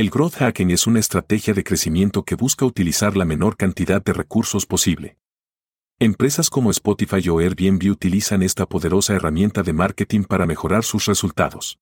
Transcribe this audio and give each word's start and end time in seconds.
El 0.00 0.08
growth 0.08 0.36
hacking 0.36 0.70
es 0.70 0.86
una 0.86 0.98
estrategia 0.98 1.52
de 1.52 1.62
crecimiento 1.62 2.22
que 2.22 2.34
busca 2.34 2.64
utilizar 2.64 3.18
la 3.18 3.26
menor 3.26 3.58
cantidad 3.58 4.02
de 4.02 4.14
recursos 4.14 4.64
posible. 4.64 5.18
Empresas 5.98 6.48
como 6.48 6.70
Spotify 6.70 7.28
o 7.28 7.38
Airbnb 7.38 7.90
utilizan 7.90 8.42
esta 8.42 8.64
poderosa 8.64 9.12
herramienta 9.12 9.62
de 9.62 9.74
marketing 9.74 10.22
para 10.22 10.46
mejorar 10.46 10.84
sus 10.84 11.04
resultados. 11.04 11.78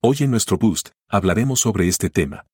Hoy 0.00 0.18
en 0.20 0.30
nuestro 0.30 0.56
Boost 0.56 0.90
hablaremos 1.08 1.58
sobre 1.58 1.88
este 1.88 2.10
tema. 2.10 2.46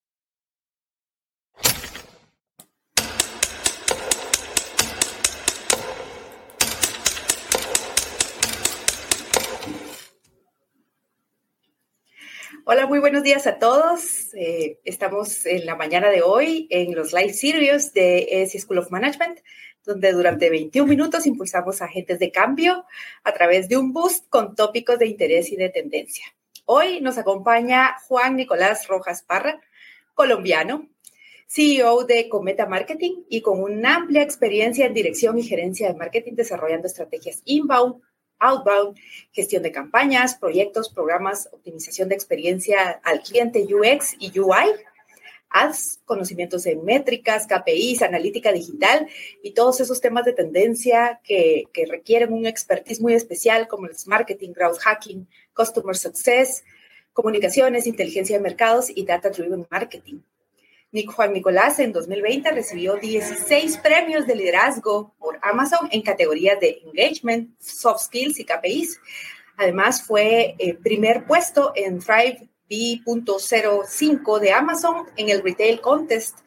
Hola, 12.71 12.86
muy 12.86 12.99
buenos 12.99 13.22
días 13.22 13.46
a 13.46 13.58
todos. 13.58 14.35
Eh, 14.35 14.79
estamos 14.85 15.46
en 15.46 15.64
la 15.64 15.75
mañana 15.75 16.11
de 16.11 16.21
hoy 16.21 16.67
en 16.68 16.94
los 16.94 17.14
live 17.14 17.32
series 17.32 17.94
de 17.94 18.43
ESI 18.43 18.58
School 18.58 18.81
of 18.81 18.91
Management, 18.91 19.39
donde 19.86 20.13
durante 20.13 20.50
21 20.50 20.86
minutos 20.86 21.25
impulsamos 21.25 21.81
agentes 21.81 22.18
de 22.18 22.31
cambio 22.31 22.85
a 23.25 23.32
través 23.32 23.71
de 23.71 23.79
un 23.79 23.94
boost 23.94 24.29
con 24.29 24.54
tópicos 24.54 24.99
de 24.99 25.07
interés 25.07 25.50
y 25.50 25.57
de 25.57 25.71
tendencia. 25.71 26.27
Hoy 26.67 27.00
nos 27.00 27.17
acompaña 27.17 27.96
Juan 28.07 28.36
Nicolás 28.36 28.86
Rojas 28.86 29.22
Parra, 29.22 29.63
colombiano, 30.13 30.91
CEO 31.46 32.05
de 32.05 32.28
Cometa 32.28 32.66
Marketing 32.66 33.22
y 33.30 33.41
con 33.41 33.62
una 33.62 33.97
amplia 33.97 34.20
experiencia 34.20 34.84
en 34.84 34.92
dirección 34.92 35.39
y 35.39 35.42
gerencia 35.42 35.89
de 35.89 35.98
marketing 35.98 36.34
desarrollando 36.34 36.86
estrategias 36.86 37.41
inbound, 37.47 38.03
outbound, 38.39 38.98
gestión 39.33 39.62
de 39.62 39.73
campañas, 39.73 40.37
proyectos, 40.37 40.89
programas, 40.89 41.48
optimización 41.53 42.08
de 42.08 42.14
experiencia 42.14 43.00
al 43.05 43.22
cliente 43.22 43.67
UX 43.72 44.14
y 44.19 44.39
UI, 44.39 44.75
ads, 45.50 46.00
conocimientos 46.05 46.67
en 46.67 46.84
métricas, 46.84 47.47
KPIs, 47.47 48.03
analítica 48.03 48.53
digital 48.53 49.08
y 49.42 49.53
todos 49.53 49.80
esos 49.80 50.00
temas 50.00 50.25
de 50.25 50.33
tendencia 50.33 51.20
que, 51.25 51.69
requieren 51.89 52.33
un 52.33 52.47
expertise 52.47 53.00
muy 53.00 53.14
especial 53.14 53.69
como 53.69 53.86
el 53.86 53.97
marketing, 54.06 54.52
growth 54.52 54.78
hacking, 54.78 55.27
customer 55.55 55.97
success, 55.97 56.64
comunicaciones, 57.12 57.86
inteligencia 57.86 58.36
de 58.36 58.42
mercados 58.42 58.91
y 58.95 59.05
data 59.05 59.30
driven 59.30 59.67
marketing. 59.70 60.20
Juan 61.06 61.34
Nicolás 61.34 61.78
en 61.81 61.92
2020 61.92 62.50
recibió 62.50 62.97
16 62.97 63.77
premios 63.78 64.27
de 64.27 64.34
liderazgo 64.34 65.14
por 65.19 65.39
Amazon 65.42 65.89
en 65.91 66.00
categorías 66.00 66.58
de 66.61 66.80
engagement, 66.84 67.50
soft 67.61 68.05
skills 68.05 68.39
y 68.39 68.45
KPIs. 68.45 68.98
Además, 69.58 70.03
fue 70.03 70.55
el 70.58 70.70
eh, 70.70 70.75
primer 70.75 71.27
puesto 71.27 71.72
en 71.75 71.98
Thrive 71.98 72.48
B.05 72.70 74.39
de 74.39 74.53
Amazon 74.53 75.06
en 75.17 75.28
el 75.28 75.42
Retail 75.42 75.80
Contest, 75.80 76.39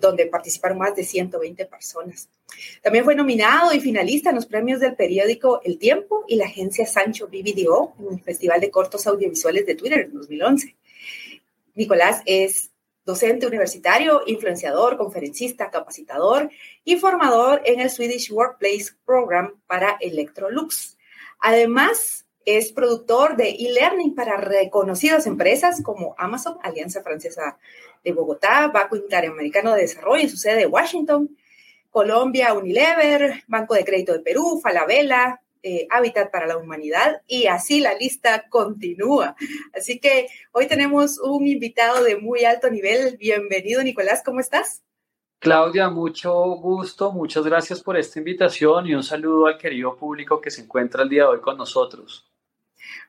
donde 0.00 0.26
participaron 0.26 0.78
más 0.78 0.94
de 0.94 1.02
120 1.02 1.66
personas. 1.66 2.28
También 2.82 3.04
fue 3.04 3.16
nominado 3.16 3.72
y 3.72 3.80
finalista 3.80 4.30
en 4.30 4.36
los 4.36 4.46
premios 4.46 4.78
del 4.80 4.94
periódico 4.94 5.60
El 5.64 5.78
Tiempo 5.78 6.24
y 6.28 6.36
la 6.36 6.44
agencia 6.44 6.86
Sancho 6.86 7.26
BBDO 7.26 7.94
en 7.98 8.18
el 8.18 8.22
Festival 8.22 8.60
de 8.60 8.70
Cortos 8.70 9.06
Audiovisuales 9.06 9.66
de 9.66 9.74
Twitter 9.74 10.00
en 10.00 10.12
2011. 10.12 10.76
Nicolás 11.74 12.22
es 12.26 12.70
docente 13.06 13.46
universitario, 13.46 14.22
influenciador, 14.26 14.96
conferencista, 14.98 15.70
capacitador 15.70 16.50
y 16.84 16.96
formador 16.96 17.62
en 17.64 17.80
el 17.80 17.88
Swedish 17.88 18.32
Workplace 18.32 18.92
Program 19.06 19.54
para 19.68 19.96
Electrolux. 20.00 20.98
Además, 21.38 22.26
es 22.44 22.72
productor 22.72 23.36
de 23.36 23.50
e-learning 23.50 24.14
para 24.14 24.36
reconocidas 24.36 25.26
empresas 25.26 25.82
como 25.82 26.14
Amazon, 26.18 26.58
Alianza 26.62 27.02
Francesa 27.02 27.58
de 28.04 28.12
Bogotá, 28.12 28.68
Banco 28.68 28.96
Interamericano 28.96 29.72
de 29.74 29.82
Desarrollo 29.82 30.22
en 30.22 30.30
su 30.30 30.36
sede 30.36 30.56
de 30.56 30.66
Washington, 30.66 31.36
Colombia, 31.90 32.54
Unilever, 32.54 33.44
Banco 33.46 33.74
de 33.74 33.84
Crédito 33.84 34.12
de 34.12 34.20
Perú, 34.20 34.60
Falabella, 34.62 35.40
eh, 35.68 35.88
Hábitat 35.90 36.30
para 36.30 36.46
la 36.46 36.56
Humanidad 36.56 37.22
y 37.26 37.48
así 37.48 37.80
la 37.80 37.94
lista 37.94 38.48
continúa. 38.48 39.34
Así 39.74 39.98
que 39.98 40.28
hoy 40.52 40.68
tenemos 40.68 41.18
un 41.18 41.44
invitado 41.44 42.04
de 42.04 42.16
muy 42.16 42.44
alto 42.44 42.70
nivel. 42.70 43.16
Bienvenido, 43.16 43.82
Nicolás, 43.82 44.22
¿cómo 44.24 44.38
estás? 44.38 44.84
Claudia, 45.40 45.90
mucho 45.90 46.32
gusto, 46.54 47.10
muchas 47.10 47.44
gracias 47.44 47.82
por 47.82 47.96
esta 47.96 48.20
invitación 48.20 48.86
y 48.86 48.94
un 48.94 49.02
saludo 49.02 49.46
al 49.48 49.58
querido 49.58 49.96
público 49.96 50.40
que 50.40 50.52
se 50.52 50.62
encuentra 50.62 51.02
el 51.02 51.08
día 51.08 51.24
de 51.24 51.30
hoy 51.30 51.40
con 51.40 51.58
nosotros. 51.58 52.30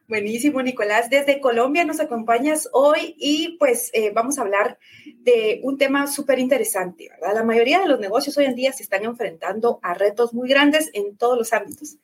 Buenísimo, 0.07 0.63
Nicolás. 0.63 1.11
Desde 1.11 1.39
Colombia 1.39 1.85
nos 1.85 1.99
acompañas 1.99 2.69
hoy 2.73 3.13
y 3.19 3.55
pues 3.59 3.91
eh, 3.93 4.11
vamos 4.15 4.39
a 4.39 4.41
hablar 4.41 4.79
de 5.19 5.59
un 5.61 5.77
tema 5.77 6.07
súper 6.07 6.39
interesante, 6.39 7.09
¿verdad? 7.09 7.35
La 7.35 7.43
mayoría 7.43 7.81
de 7.81 7.87
los 7.87 7.99
negocios 7.99 8.35
hoy 8.39 8.45
en 8.45 8.55
día 8.55 8.73
se 8.73 8.81
están 8.81 9.03
enfrentando 9.03 9.79
a 9.83 9.93
retos 9.93 10.33
muy 10.33 10.49
grandes 10.49 10.89
en 10.93 11.17
todos 11.17 11.37
los 11.37 11.53
ámbitos. 11.53 11.97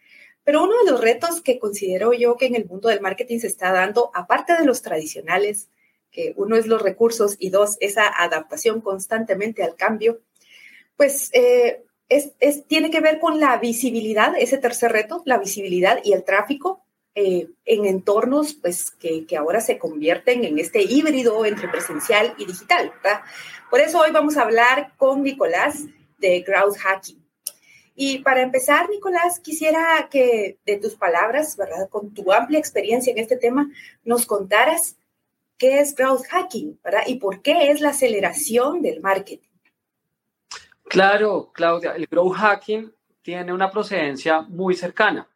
Pero 0.44 0.64
uno 0.64 0.78
de 0.84 0.92
los 0.92 1.02
retos 1.02 1.42
que 1.42 1.60
considero 1.60 2.14
yo 2.14 2.36
que 2.36 2.48
en 2.48 2.56
el 2.56 2.66
mundo 2.66 2.90
del 2.90 3.02
marketing 3.02 3.40
se 3.40 3.48
está 3.48 3.72
dando, 3.72 4.12
aparte 4.14 4.54
de 4.58 4.66
los 4.66 4.82
tradicionales, 4.82 5.70
que 6.12 6.34
uno 6.36 6.56
es 6.56 6.68
los 6.68 6.82
recursos 6.82 7.36
y 7.40 7.50
dos, 7.50 7.78
esa 7.80 8.08
adaptación 8.08 8.82
constantemente 8.82 9.64
al 9.64 9.76
cambio, 9.76 10.20
pues 10.96 11.30
eh, 11.34 11.84
es, 12.10 12.34
tiene 12.68 12.92
que 12.92 13.02
ver 13.02 13.20
con 13.20 13.40
la 13.40 13.58
visibilidad, 13.58 14.34
ese 14.38 14.58
tercer 14.58 14.92
reto, 14.92 15.24
la 15.26 15.38
visibilidad 15.38 16.00
y 16.04 16.14
el 16.14 16.24
tráfico 16.24 16.84
eh, 17.16 17.48
en 17.66 17.86
entornos 17.86 18.54
pues, 18.56 18.92
que, 18.92 19.26
que, 19.26 19.38
ahora 19.38 19.62
se 19.62 19.78
convierten 19.78 20.44
en 20.44 20.60
este 20.60 20.82
híbrido 20.82 21.46
entre 21.46 21.68
presencial 21.68 22.34
y 22.38 22.46
digital. 22.46 22.92
Por 23.70 23.82
eso 23.82 24.00
hoy 24.00 24.12
vamos 24.12 24.38
a 24.38 24.44
hablar 24.44 24.94
con 24.98 25.24
Nicolás 25.24 25.86
de 26.18 26.42
Growth 26.42 26.78
Hacking. 26.78 27.23
Y 27.96 28.20
para 28.20 28.42
empezar, 28.42 28.90
Nicolás, 28.90 29.40
quisiera 29.40 30.08
que 30.10 30.58
de 30.66 30.78
tus 30.78 30.96
palabras, 30.96 31.56
¿verdad? 31.58 31.90
Con 31.90 32.14
tu 32.14 32.32
amplia 32.32 32.60
experiencia 32.60 33.12
en 33.12 33.20
este 33.20 33.38
tema, 33.38 33.70
nos 34.04 34.26
contaras 34.26 34.98
qué 35.58 35.80
es 35.80 35.94
growth 35.96 36.26
hacking, 36.30 36.80
¿verdad? 36.84 37.04
Y 37.06 37.16
por 37.16 37.42
qué 37.42 37.70
es 37.72 37.82
la 37.82 37.90
aceleración 37.90 38.82
del 38.82 39.02
marketing. 39.02 39.50
Claro, 40.86 41.52
Claudia, 41.54 41.92
el 41.92 42.08
growth 42.08 42.36
hacking 42.36 42.94
tiene 43.22 43.54
una 43.54 43.72
procedencia 43.72 44.42
muy 44.42 44.76
cercana. 44.76 45.28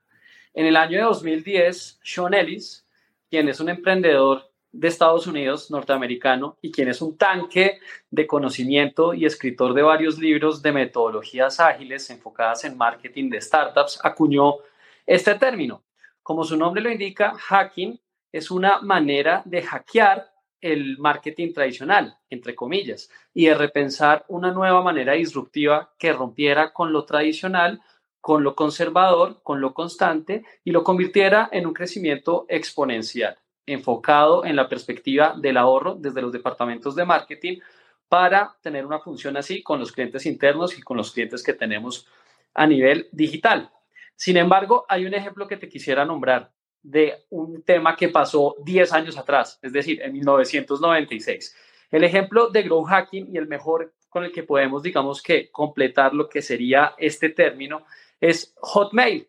En 0.54 0.66
el 0.66 0.76
año 0.76 0.98
de 0.98 1.04
2010, 1.04 2.00
Sean 2.04 2.34
Ellis, 2.34 2.86
quien 3.30 3.48
es 3.48 3.60
un 3.60 3.70
emprendedor 3.70 4.52
de 4.78 4.90
Estados 4.90 5.26
Unidos, 5.26 5.72
norteamericano, 5.72 6.56
y 6.62 6.72
quien 6.72 6.88
es 6.88 7.02
un 7.02 7.18
tanque 7.18 7.80
de 8.12 8.28
conocimiento 8.28 9.16
y 9.16 9.26
escritor 9.26 9.74
de 9.74 9.82
varios 9.82 10.20
libros 10.20 10.62
de 10.62 10.72
metodologías 10.72 11.60
ágiles 11.60 12.08
enfocadas 12.12 12.64
en 12.64 12.78
marketing 12.78 13.32
de 13.32 13.42
startups, 13.42 14.00
acuñó 14.04 14.58
este 15.04 15.34
término. 15.34 15.84
Como 16.22 16.44
su 16.44 16.56
nombre 16.56 16.84
lo 16.84 16.92
indica, 16.92 17.34
hacking 17.34 18.00
es 18.32 18.52
una 18.52 18.80
manera 18.82 19.42
de 19.46 19.64
hackear 19.64 20.32
el 20.62 21.00
marketing 21.00 21.54
tradicional, 21.54 22.16
entre 22.30 22.54
comillas, 22.54 23.10
y 23.34 23.48
de 23.48 23.56
repensar 23.56 24.26
una 24.28 24.52
nueva 24.52 24.84
manera 24.84 25.14
disruptiva 25.14 25.92
que 25.98 26.14
rompiera 26.14 26.72
con 26.72 26.94
lo 26.94 27.04
tradicional, 27.04 27.82
con 28.22 28.44
lo 28.44 28.56
conservador, 28.56 29.42
con 29.42 29.60
lo 29.60 29.74
constante 29.74 30.44
y 30.64 30.70
lo 30.70 30.84
convirtiera 30.84 31.50
en 31.52 31.66
un 31.66 31.74
crecimiento 31.74 32.46
exponencial 32.48 33.40
enfocado 33.68 34.46
en 34.46 34.56
la 34.56 34.68
perspectiva 34.68 35.36
del 35.38 35.58
ahorro 35.58 35.96
desde 35.96 36.22
los 36.22 36.32
departamentos 36.32 36.96
de 36.96 37.06
marketing 37.06 37.60
para 38.10 38.56
tener 38.62 38.86
una 38.86 39.00
función 39.00 39.38
así 39.38 39.62
con 39.62 39.80
los 39.80 39.92
clientes 39.92 40.26
internos 40.26 40.78
y 40.78 40.82
con 40.82 40.98
los 40.98 41.12
clientes 41.12 41.44
que 41.44 41.54
tenemos 41.54 42.08
a 42.54 42.66
nivel 42.66 43.10
digital. 43.12 43.70
Sin 44.16 44.38
embargo, 44.38 44.86
hay 44.90 45.06
un 45.06 45.14
ejemplo 45.14 45.48
que 45.48 45.58
te 45.58 45.70
quisiera 45.70 46.06
nombrar 46.06 46.52
de 46.82 47.26
un 47.30 47.62
tema 47.64 47.96
que 47.96 48.10
pasó 48.10 48.56
10 48.64 48.94
años 48.94 49.18
atrás, 49.18 49.60
es 49.62 49.74
decir, 49.74 50.02
en 50.02 50.14
1996. 50.14 51.56
El 51.92 52.04
ejemplo 52.04 52.50
de 52.50 52.64
grow 52.64 52.84
hacking 52.84 53.28
y 53.34 53.38
el 53.38 53.48
mejor 53.48 53.94
con 54.10 54.24
el 54.24 54.32
que 54.32 54.44
podemos, 54.44 54.82
digamos 54.82 55.22
que 55.22 55.52
completar 55.52 56.14
lo 56.14 56.30
que 56.30 56.42
sería 56.42 56.96
este 56.98 57.30
término 57.30 57.86
es 58.20 58.54
Hotmail. 58.58 59.28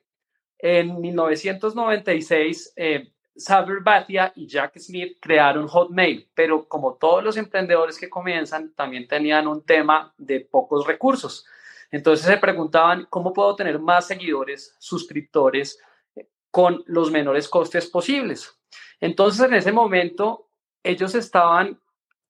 En 0.59 1.01
1996, 1.01 2.73
eh, 2.77 3.13
Saber 3.39 3.81
Batia 3.81 4.33
y 4.35 4.47
Jack 4.47 4.79
Smith 4.79 5.19
crearon 5.21 5.69
Hotmail, 5.69 6.29
pero 6.35 6.67
como 6.67 6.95
todos 6.95 7.23
los 7.23 7.37
emprendedores 7.37 7.99
que 7.99 8.11
comienzan, 8.11 8.73
también 8.75 9.07
tenían 9.07 9.47
un 9.47 9.65
tema 9.65 10.13
de 10.19 10.41
pocos 10.41 10.87
recursos. 10.87 11.47
Entonces 11.91 12.27
se 12.27 12.37
preguntaban, 12.37 13.07
¿cómo 13.09 13.33
puedo 13.33 13.55
tener 13.57 13.79
más 13.79 14.07
seguidores, 14.09 14.75
suscriptores 14.79 15.81
eh, 16.17 16.29
con 16.51 16.83
los 16.87 17.11
menores 17.11 17.49
costes 17.49 17.87
posibles? 17.87 18.59
Entonces 19.01 19.47
en 19.47 19.55
ese 19.55 19.73
momento 19.73 20.49
ellos 20.83 21.15
estaban, 21.15 21.81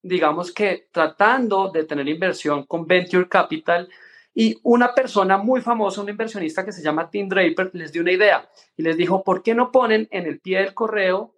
digamos 0.02 0.52
que, 0.52 0.88
tratando 0.92 1.70
de 1.70 1.84
tener 1.84 2.06
inversión 2.08 2.64
con 2.66 2.86
Venture 2.86 3.28
Capital 3.28 3.88
y 4.34 4.58
una 4.62 4.94
persona 4.94 5.36
muy 5.36 5.60
famosa, 5.60 6.00
un 6.00 6.08
inversionista 6.08 6.64
que 6.64 6.72
se 6.72 6.82
llama 6.82 7.10
Tim 7.10 7.28
Draper, 7.28 7.70
les 7.74 7.92
dio 7.92 8.02
una 8.02 8.12
idea 8.12 8.48
y 8.76 8.82
les 8.82 8.96
dijo, 8.96 9.24
¿por 9.24 9.42
qué 9.42 9.54
no 9.54 9.72
ponen 9.72 10.08
en 10.10 10.26
el 10.26 10.40
pie 10.40 10.58
del 10.58 10.74
correo 10.74 11.34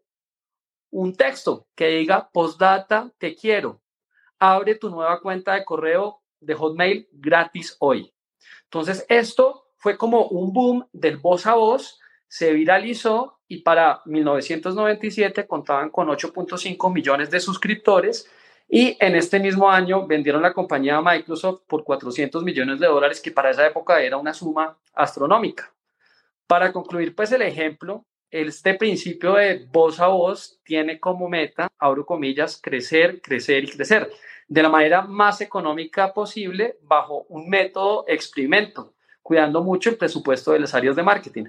un 0.91 1.15
texto 1.15 1.69
que 1.75 1.89
diga, 1.89 2.31
postdata, 2.33 3.13
te 3.19 3.35
quiero? 3.35 3.81
abre 4.41 4.75
tu 4.75 4.91
nueva 4.91 5.21
cuenta 5.21 5.55
de 5.55 5.65
correo 5.65 6.23
de 6.41 6.55
Hotmail 6.55 7.09
gratis 7.13 7.77
hoy. 7.79 8.13
Entonces, 8.65 9.05
esto 9.09 9.67
fue 9.77 9.97
como 9.97 10.27
un 10.27 10.53
boom 10.53 10.89
del 10.93 11.19
voz 11.19 11.47
a 11.47 11.55
voz, 11.55 12.01
se 12.27 12.53
viralizó 12.53 13.41
y 13.47 13.59
para 13.59 14.01
1997 14.07 15.47
contaban 15.47 15.91
con 15.91 16.09
8.5 16.09 16.93
millones 16.93 17.31
de 17.31 17.41
suscriptores 17.41 18.31
y 18.71 18.97
en 19.01 19.17
este 19.17 19.41
mismo 19.41 19.69
año 19.69 20.07
vendieron 20.07 20.43
la 20.43 20.53
compañía 20.53 21.01
Microsoft 21.03 21.63
por 21.67 21.83
400 21.83 22.45
millones 22.45 22.79
de 22.79 22.87
dólares, 22.87 23.21
que 23.21 23.33
para 23.33 23.51
esa 23.51 23.67
época 23.67 24.01
era 24.01 24.17
una 24.17 24.33
suma 24.33 24.79
astronómica. 24.95 25.73
Para 26.47 26.73
concluir, 26.73 27.15
pues 27.17 27.33
el 27.33 27.43
ejemplo, 27.43 28.05
este 28.31 28.75
principio 28.75 29.35
de 29.35 29.67
voz 29.73 29.99
a 29.99 30.07
voz 30.07 30.61
tiene 30.63 31.01
como 31.01 31.29
meta, 31.29 31.69
abro 31.79 32.07
comillas, 32.07 32.61
crecer, 32.63 33.21
crecer 33.21 33.65
y 33.65 33.71
crecer 33.71 34.09
de 34.47 34.63
la 34.63 34.69
manera 34.69 35.03
más 35.03 35.41
económica 35.41 36.13
posible 36.13 36.77
bajo 36.83 37.25
un 37.29 37.49
método 37.49 38.05
experimento, 38.07 38.95
cuidando 39.23 39.63
mucho 39.63 39.91
el 39.91 39.97
presupuesto 39.97 40.53
de 40.53 40.61
las 40.61 40.75
áreas 40.75 40.95
de 40.95 41.03
marketing. 41.03 41.45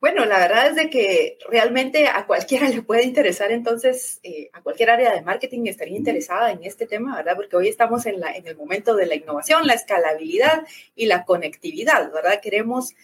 Bueno, 0.00 0.24
la 0.24 0.38
verdad 0.38 0.68
es 0.68 0.76
de 0.76 0.88
que 0.88 1.36
realmente 1.50 2.08
a 2.08 2.26
cualquiera 2.26 2.68
le 2.70 2.82
puede 2.82 3.04
interesar, 3.04 3.52
entonces 3.52 4.18
eh, 4.22 4.48
a 4.52 4.62
cualquier 4.62 4.90
área 4.90 5.14
de 5.14 5.20
marketing 5.20 5.66
estaría 5.66 5.96
interesada 5.96 6.50
en 6.50 6.64
este 6.64 6.86
tema, 6.86 7.16
¿verdad? 7.16 7.36
Porque 7.36 7.56
hoy 7.56 7.68
estamos 7.68 8.06
en, 8.06 8.18
la, 8.18 8.34
en 8.34 8.46
el 8.46 8.56
momento 8.56 8.96
de 8.96 9.06
la 9.06 9.14
innovación, 9.14 9.66
la 9.66 9.74
escalabilidad 9.74 10.66
y 10.96 11.06
la 11.06 11.24
conectividad, 11.26 12.10
¿verdad? 12.12 12.40
Queremos 12.40 12.94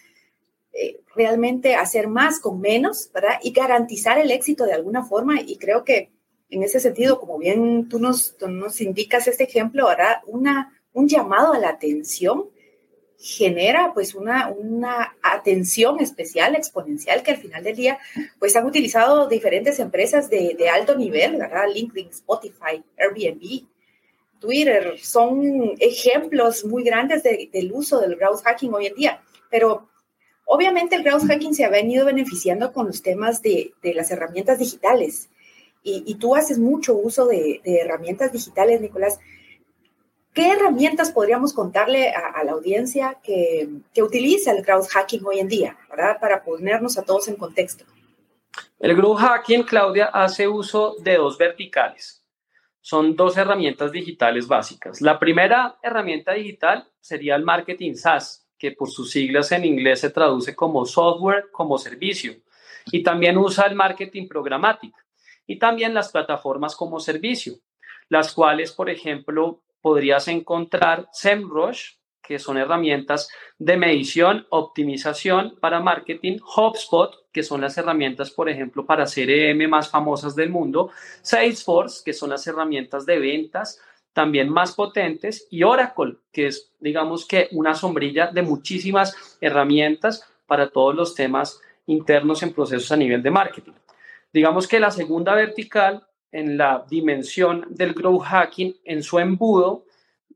eh, 0.72 1.00
realmente 1.14 1.75
hacer 1.75 2.08
más 2.08 2.40
con 2.40 2.60
menos, 2.60 3.10
¿verdad? 3.12 3.40
Y 3.42 3.52
garantizar 3.52 4.19
el 4.19 4.31
éxito 4.31 4.64
de 4.64 4.72
alguna 4.72 5.04
forma. 5.04 5.40
Y 5.42 5.58
creo 5.58 5.84
que 5.84 6.10
en 6.49 6.62
ese 6.62 6.81
sentido, 6.81 7.20
como 7.20 7.38
bien 7.38 7.88
tú 7.90 7.99
nos, 7.99 8.38
tú 8.38 8.49
nos 8.49 8.81
indicas 8.81 9.28
este 9.28 9.44
ejemplo, 9.44 9.87
¿verdad? 9.87 10.22
Una, 10.26 10.81
un 10.94 11.08
llamado 11.08 11.52
a 11.52 11.58
la 11.58 11.69
atención 11.69 12.50
genera 13.18 13.92
pues 13.94 14.14
una, 14.14 14.48
una 14.48 15.16
atención 15.22 16.00
especial, 16.00 16.54
exponencial, 16.54 17.22
que 17.22 17.32
al 17.32 17.38
final 17.38 17.64
del 17.64 17.76
día 17.76 17.98
pues 18.38 18.54
han 18.56 18.66
utilizado 18.66 19.26
diferentes 19.28 19.78
empresas 19.78 20.28
de, 20.28 20.54
de 20.58 20.68
alto 20.68 20.96
nivel, 20.96 21.36
¿verdad? 21.36 21.64
LinkedIn, 21.72 22.10
Spotify, 22.10 22.82
Airbnb, 22.98 23.66
Twitter, 24.38 24.98
son 25.00 25.72
ejemplos 25.78 26.64
muy 26.64 26.84
grandes 26.84 27.22
de, 27.22 27.48
del 27.52 27.72
uso 27.72 28.00
del 28.00 28.16
growth 28.16 28.42
hacking 28.42 28.74
hoy 28.74 28.86
en 28.86 28.94
día, 28.94 29.22
pero 29.50 29.88
obviamente 30.44 30.94
el 30.94 31.02
growth 31.02 31.26
hacking 31.26 31.54
se 31.54 31.64
ha 31.64 31.70
venido 31.70 32.04
beneficiando 32.04 32.72
con 32.72 32.86
los 32.86 33.02
temas 33.02 33.40
de, 33.40 33.72
de 33.82 33.94
las 33.94 34.10
herramientas 34.10 34.58
digitales 34.58 35.30
y, 35.82 36.02
y, 36.04 36.16
tú 36.16 36.34
haces 36.34 36.58
mucho 36.58 36.96
uso 36.96 37.26
de 37.26 37.60
herramientas 37.64 38.32
digitales, 38.32 38.80
Nicolás. 38.80 39.20
¿Qué 40.37 40.53
herramientas 40.53 41.12
podríamos 41.12 41.55
contarle 41.55 42.11
a, 42.11 42.44
la 42.44 42.53
audiencia 42.53 43.17
que, 43.23 43.71
utiliza 44.03 44.53
el 44.53 44.62
growth 44.62 44.88
hacking 44.88 45.25
hoy 45.25 45.38
en 45.38 45.49
día, 45.49 45.79
para 45.88 46.44
ponernos 46.44 46.99
a 46.99 47.05
todos 47.06 47.27
en 47.29 47.37
contexto? 47.37 47.87
El 48.79 48.94
growth 48.94 49.19
hacking, 49.19 49.62
Claudia, 49.62 50.11
hace 50.12 50.47
uso 50.47 50.97
de 50.99 51.17
dos 51.17 51.38
verticales. 51.38 52.23
Son 52.83 53.17
dos 53.17 53.38
herramientas 53.38 53.91
digitales 53.91 54.47
básicas. 54.47 55.00
La 55.00 55.19
primera 55.19 55.79
herramienta 55.83 56.35
digital 56.35 56.87
sería 57.00 57.35
el 57.35 57.43
marketing 57.43 57.94
SaaS, 57.94 58.47
que 58.59 58.73
por 58.73 58.91
sus 58.91 59.11
siglas 59.12 59.50
en 59.53 59.65
inglés 59.65 60.00
se 60.00 60.11
traduce 60.11 60.55
como 60.55 60.85
software 60.85 61.47
como 61.50 61.79
servicio. 61.79 62.35
Y 62.93 63.03
también 63.03 63.38
usa 63.38 63.65
el 63.65 63.75
marketing 63.75 64.29
programático 64.29 64.99
y 65.47 65.59
también 65.59 65.94
las 65.94 66.12
plataformas 66.12 66.77
como 66.77 67.00
servicio, 67.00 67.55
las 68.11 68.35
cuales, 68.35 68.71
por 68.73 68.91
ejemplo, 68.91 69.62
podrías 69.87 70.27
encontrar 70.27 71.09
SEMrush, 71.12 71.93
que 72.21 72.41
son 72.41 72.56
herramientas 72.59 73.29
de 73.56 73.77
medición, 73.77 74.44
optimización 74.50 75.56
para 75.61 75.79
marketing, 75.79 76.38
HubSpot, 76.41 77.15
que 77.33 77.44
son 77.44 77.61
las 77.61 77.79
herramientas, 77.79 78.33
por 78.33 78.49
ejemplo, 78.49 78.85
para 78.85 79.05
CRM 79.05 79.69
más 79.69 79.88
famosas 79.88 80.35
del 80.35 80.50
mundo, 80.50 80.91
Salesforce, 81.23 82.03
que 82.05 82.12
son 82.12 82.31
las 82.31 82.44
herramientas 82.49 83.06
de 83.06 83.21
ventas 83.21 83.81
también 84.12 84.49
más 84.49 84.75
potentes, 84.75 85.47
y 85.53 85.62
Oracle, 85.62 86.17
que 86.33 86.49
es, 86.49 86.73
digamos 86.81 87.25
que, 87.25 87.47
una 87.53 87.77
sombrilla 87.77 88.33
de 88.33 88.43
muchísimas 88.43 89.38
herramientas 89.41 90.29
para 90.49 90.69
todos 90.69 90.97
los 90.97 91.15
temas 91.15 91.61
internos 91.87 92.43
en 92.43 92.53
procesos 92.53 92.91
a 92.91 92.97
nivel 92.97 93.23
de 93.23 93.31
marketing. 93.31 93.75
Digamos 94.33 94.67
que 94.67 94.81
la 94.81 94.91
segunda 94.91 95.33
vertical 95.37 96.05
en 96.37 96.59
la 96.59 96.85
dimensión 96.87 97.65
del 97.71 97.94
growth 97.94 98.25
hacking, 98.25 98.77
en 98.85 99.03
su 99.03 99.19
embudo, 99.19 99.87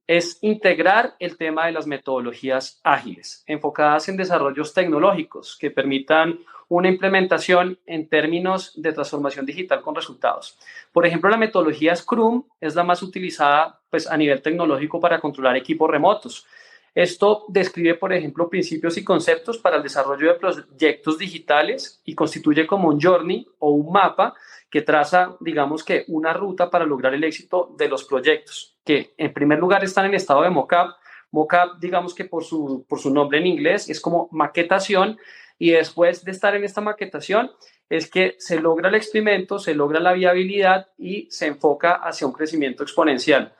es 0.07 0.39
integrar 0.41 1.15
el 1.19 1.37
tema 1.37 1.67
de 1.67 1.73
las 1.73 1.87
metodologías 1.87 2.81
ágiles, 2.83 3.45
enfocadas 3.47 4.09
en 4.09 4.17
desarrollos 4.17 4.73
tecnológicos 4.73 5.59
que 5.61 5.71
permitan 5.71 6.41
una 6.69 6.89
implementación 6.89 7.79
en 7.85 8.09
términos 8.09 8.73
de 8.81 8.95
transformación 8.95 9.45
digital 9.45 9.83
con 9.83 9.95
resultados. 9.95 10.59
Por 10.91 11.05
ejemplo, 11.05 11.29
la 11.29 11.37
metodología 11.37 11.95
Scrum 11.95 12.45
es 12.61 12.75
la 12.75 12.83
más 12.83 13.03
utilizada 13.03 13.79
pues, 13.91 14.11
a 14.11 14.17
nivel 14.17 14.41
tecnológico 14.41 15.01
para 15.01 15.21
controlar 15.21 15.57
equipos 15.57 15.91
remotos. 15.91 16.47
Esto 16.95 17.45
describe, 17.49 17.95
por 17.95 18.13
ejemplo, 18.13 18.49
principios 18.49 18.97
y 18.97 19.05
conceptos 19.05 19.59
para 19.59 19.77
el 19.77 19.83
desarrollo 19.83 20.33
de 20.33 20.39
proyectos 20.39 21.19
digitales 21.19 22.01
y 22.05 22.15
constituye 22.15 22.67
como 22.67 22.89
un 22.89 23.01
journey 23.01 23.47
o 23.59 23.71
un 23.71 23.93
mapa 23.93 24.35
que 24.71 24.83
traza, 24.83 25.37
digamos 25.41 25.85
que, 25.85 26.05
una 26.09 26.33
ruta 26.33 26.71
para 26.71 26.87
lograr 26.87 27.13
el 27.15 27.25
éxito 27.25 27.75
de 27.77 27.89
los 27.89 28.05
proyectos, 28.05 28.77
que 28.85 29.15
en 29.17 29.33
primer 29.33 29.59
lugar 29.59 29.83
están 29.83 30.07
en 30.07 30.15
estado 30.15 30.43
de 30.43 30.51
mockup. 30.51 30.95
Mockup, 31.33 31.79
digamos 31.81 32.15
que 32.15 32.25
por 32.25 32.45
su, 32.45 32.87
por 32.89 33.01
su 33.01 33.13
nombre 33.13 33.39
en 33.39 33.47
inglés, 33.47 33.89
es 33.89 34.01
como 34.01 34.29
maquetación 34.31 35.19
y 35.59 35.73
después 35.73 36.25
de 36.25 36.31
estar 36.31 36.55
en 36.55 36.65
esta 36.65 36.81
maquetación 36.81 37.51
es 37.89 38.09
que 38.09 38.37
se 38.39 38.61
logra 38.61 38.89
el 38.89 38.95
experimento, 38.95 39.59
se 39.59 39.75
logra 39.75 39.99
la 39.99 40.13
viabilidad 40.13 40.89
y 40.97 41.29
se 41.31 41.49
enfoca 41.49 41.95
hacia 41.95 42.27
un 42.27 42.33
crecimiento 42.33 42.85
exponencial 42.85 43.53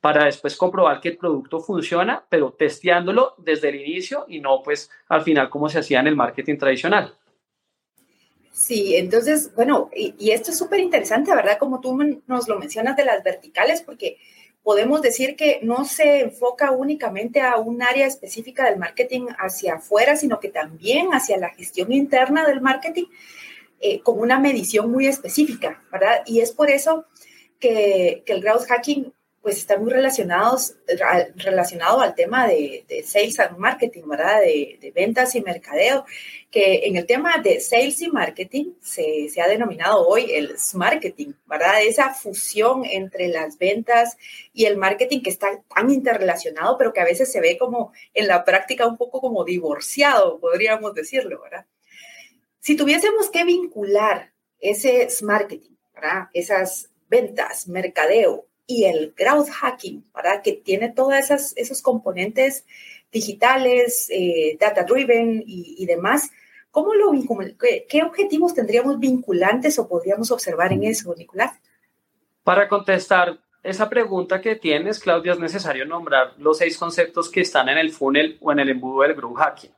para 0.00 0.24
después 0.24 0.56
comprobar 0.56 1.00
que 1.00 1.10
el 1.10 1.16
producto 1.16 1.60
funciona, 1.60 2.24
pero 2.28 2.52
testeándolo 2.52 3.34
desde 3.38 3.68
el 3.68 3.76
inicio 3.76 4.24
y 4.28 4.40
no 4.40 4.62
pues 4.62 4.90
al 5.08 5.22
final 5.22 5.50
como 5.50 5.68
se 5.68 5.80
hacía 5.80 6.00
en 6.00 6.08
el 6.08 6.16
marketing 6.16 6.56
tradicional. 6.58 7.14
Sí, 8.52 8.96
entonces, 8.96 9.54
bueno, 9.54 9.90
y, 9.96 10.30
esto 10.30 10.50
es 10.50 10.58
súper 10.58 10.80
interesante, 10.80 11.34
¿verdad? 11.34 11.56
Como 11.58 11.80
tú 11.80 11.98
nos 12.26 12.48
lo 12.48 12.58
mencionas 12.58 12.96
de 12.96 13.04
las 13.06 13.24
verticales, 13.24 13.80
porque 13.80 14.18
podemos 14.62 15.00
decir 15.00 15.36
que 15.36 15.60
no 15.62 15.86
se 15.86 16.20
enfoca 16.20 16.70
únicamente 16.70 17.40
a 17.40 17.56
un 17.56 17.82
área 17.82 18.06
específica 18.06 18.66
del 18.66 18.78
marketing 18.78 19.28
hacia 19.38 19.76
afuera, 19.76 20.16
sino 20.16 20.38
que 20.38 20.50
también 20.50 21.08
hacia 21.12 21.38
la 21.38 21.48
gestión 21.48 21.92
interna 21.92 22.46
del 22.46 22.60
marketing 22.60 23.06
eh, 23.80 24.00
con 24.00 24.20
una 24.20 24.38
medición 24.38 24.92
muy 24.92 25.06
específica, 25.06 25.82
¿verdad? 25.90 26.22
Y 26.26 26.40
es 26.40 26.52
por 26.52 26.70
eso 26.70 27.06
que, 27.58 28.22
que 28.26 28.34
el 28.34 28.42
growth 28.42 28.66
hacking 28.68 29.12
pues 29.42 29.58
están 29.58 29.82
muy 29.82 29.92
relacionados, 29.92 30.76
relacionado 31.34 32.00
al 32.00 32.14
tema 32.14 32.46
de, 32.46 32.84
sales 33.04 33.40
and 33.40 33.58
marketing, 33.58 34.02
¿verdad? 34.06 34.40
De, 34.40 34.92
ventas 34.94 35.34
y 35.34 35.40
mercadeo, 35.40 36.04
que 36.48 36.86
en 36.86 36.96
el 36.96 37.06
tema 37.06 37.38
de 37.38 37.60
sales 37.60 38.00
y 38.02 38.08
marketing 38.08 38.74
se, 38.80 39.28
se 39.28 39.40
ha 39.42 39.48
denominado 39.48 40.06
hoy 40.06 40.30
el 40.30 40.54
marketing, 40.74 41.32
¿verdad? 41.46 41.82
Esa 41.82 42.14
fusión 42.14 42.84
entre 42.84 43.26
las 43.28 43.58
ventas 43.58 44.16
y 44.52 44.66
el 44.66 44.76
marketing 44.76 45.22
que 45.22 45.30
está 45.30 45.60
tan 45.74 45.90
interrelacionado, 45.90 46.78
pero 46.78 46.92
que 46.92 47.00
a 47.00 47.04
veces 47.04 47.32
se 47.32 47.40
ve 47.40 47.58
como 47.58 47.92
en 48.14 48.28
la 48.28 48.44
práctica 48.44 48.86
un 48.86 48.96
poco 48.96 49.20
como 49.20 49.44
divorciado, 49.44 50.38
podríamos 50.38 50.94
decirlo, 50.94 51.42
¿verdad? 51.42 51.66
Si 52.60 52.76
tuviésemos 52.76 53.28
que 53.28 53.44
vincular 53.44 54.32
ese 54.60 55.08
marketing, 55.22 55.74
¿verdad? 55.92 56.28
Esas 56.32 56.90
ventas, 57.08 57.66
mercadeo, 57.66 58.46
y 58.66 58.84
el 58.84 59.14
growth 59.16 59.48
hacking, 59.48 60.04
¿verdad? 60.14 60.42
Que 60.42 60.52
tiene 60.52 60.90
todos 60.90 61.14
esos 61.56 61.82
componentes 61.82 62.64
digitales, 63.10 64.08
eh, 64.10 64.56
data 64.58 64.84
driven 64.84 65.42
y, 65.46 65.84
demás. 65.86 66.30
¿Cómo 66.70 66.94
lo 66.94 67.12
qué, 67.60 67.86
qué, 67.88 68.02
objetivos 68.02 68.54
tendríamos 68.54 68.98
vinculantes 68.98 69.78
o 69.78 69.86
podríamos 69.86 70.30
observar 70.30 70.72
en 70.72 70.84
eso, 70.84 71.14
Nicolás? 71.16 71.60
Para 72.42 72.68
contestar 72.68 73.38
esa 73.62 73.88
pregunta 73.88 74.40
que 74.40 74.56
tienes, 74.56 74.98
Claudia, 74.98 75.32
es 75.32 75.38
necesario 75.38 75.84
nombrar 75.84 76.34
los 76.38 76.58
seis 76.58 76.76
conceptos 76.78 77.30
que 77.30 77.42
están 77.42 77.68
en 77.68 77.78
el 77.78 77.92
funnel 77.92 78.38
o 78.40 78.50
en 78.50 78.58
el 78.58 78.70
embudo 78.70 79.02
del 79.02 79.14
growth 79.14 79.36
hacking. 79.36 79.70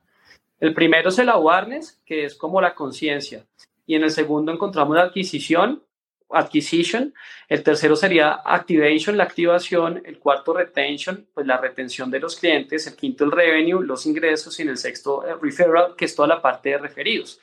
El 0.61 0.73
primero 0.73 1.11
es 1.11 1.19
el 1.19 1.29
awareness, 1.29 2.01
que 2.07 2.25
es 2.25 2.35
como 2.35 2.61
la 2.61 2.75
conciencia. 2.75 3.45
Y 3.87 3.97
en 3.97 4.05
el 4.05 4.11
segundo 4.11 4.53
encontramos 4.53 4.97
la 4.97 5.03
adquisición, 5.03 5.83
acquisition, 6.35 7.15
el 7.49 7.63
tercero 7.63 7.97
sería 7.97 8.33
activation, 8.45 9.17
la 9.17 9.25
activación, 9.25 10.03
el 10.05 10.19
cuarto 10.19 10.53
retention, 10.53 11.27
pues 11.33 11.47
la 11.47 11.59
retención 11.59 12.11
de 12.11 12.21
los 12.21 12.37
clientes, 12.37 12.87
el 12.87 12.97
quinto 12.97 13.25
el 13.25 13.31
revenue, 13.31 13.83
los 13.83 14.07
ingresos 14.07 14.59
y 14.59 14.63
en 14.63 14.71
el 14.71 14.77
sexto 14.77 15.27
el 15.27 15.41
referral, 15.41 15.95
que 15.97 16.05
es 16.05 16.15
toda 16.15 16.29
la 16.29 16.43
parte 16.43 16.71
de 16.71 16.79
referidos. 16.79 17.41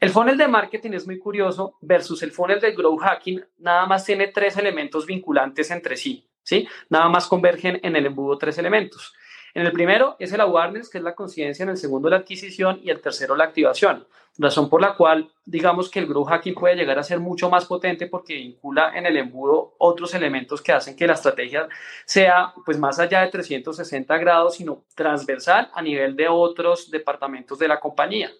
El 0.00 0.10
funnel 0.10 0.38
de 0.38 0.48
marketing 0.48 0.92
es 0.92 1.06
muy 1.06 1.18
curioso 1.18 1.76
versus 1.82 2.22
el 2.22 2.32
funnel 2.32 2.58
de 2.58 2.72
growth 2.72 3.00
hacking, 3.00 3.44
nada 3.58 3.84
más 3.84 4.04
tiene 4.04 4.28
tres 4.28 4.56
elementos 4.56 5.04
vinculantes 5.04 5.70
entre 5.70 5.96
sí, 5.96 6.26
¿sí? 6.42 6.66
Nada 6.88 7.08
más 7.10 7.26
convergen 7.26 7.78
en 7.82 7.96
el 7.96 8.06
embudo 8.06 8.38
tres 8.38 8.56
elementos. 8.56 9.12
En 9.54 9.66
el 9.66 9.72
primero 9.72 10.16
es 10.18 10.32
el 10.32 10.40
awareness, 10.40 10.88
que 10.88 10.98
es 10.98 11.04
la 11.04 11.14
conciencia, 11.14 11.62
en 11.64 11.70
el 11.70 11.76
segundo 11.76 12.08
la 12.08 12.18
adquisición 12.18 12.80
y 12.82 12.90
el 12.90 13.00
tercero 13.00 13.34
la 13.36 13.44
activación. 13.44 14.06
Razón 14.38 14.70
por 14.70 14.80
la 14.80 14.94
cual 14.94 15.30
digamos 15.44 15.90
que 15.90 15.98
el 15.98 16.06
growth 16.06 16.28
hacking 16.28 16.54
puede 16.54 16.76
llegar 16.76 16.98
a 16.98 17.02
ser 17.02 17.18
mucho 17.18 17.50
más 17.50 17.66
potente 17.66 18.06
porque 18.06 18.34
vincula 18.34 18.96
en 18.96 19.06
el 19.06 19.16
embudo 19.16 19.74
otros 19.78 20.14
elementos 20.14 20.62
que 20.62 20.72
hacen 20.72 20.96
que 20.96 21.06
la 21.06 21.14
estrategia 21.14 21.68
sea 22.04 22.54
pues 22.64 22.78
más 22.78 22.98
allá 22.98 23.22
de 23.22 23.28
360 23.28 24.16
grados, 24.18 24.54
sino 24.54 24.84
transversal 24.94 25.68
a 25.74 25.82
nivel 25.82 26.14
de 26.16 26.28
otros 26.28 26.90
departamentos 26.90 27.58
de 27.58 27.68
la 27.68 27.80
compañía. 27.80 28.30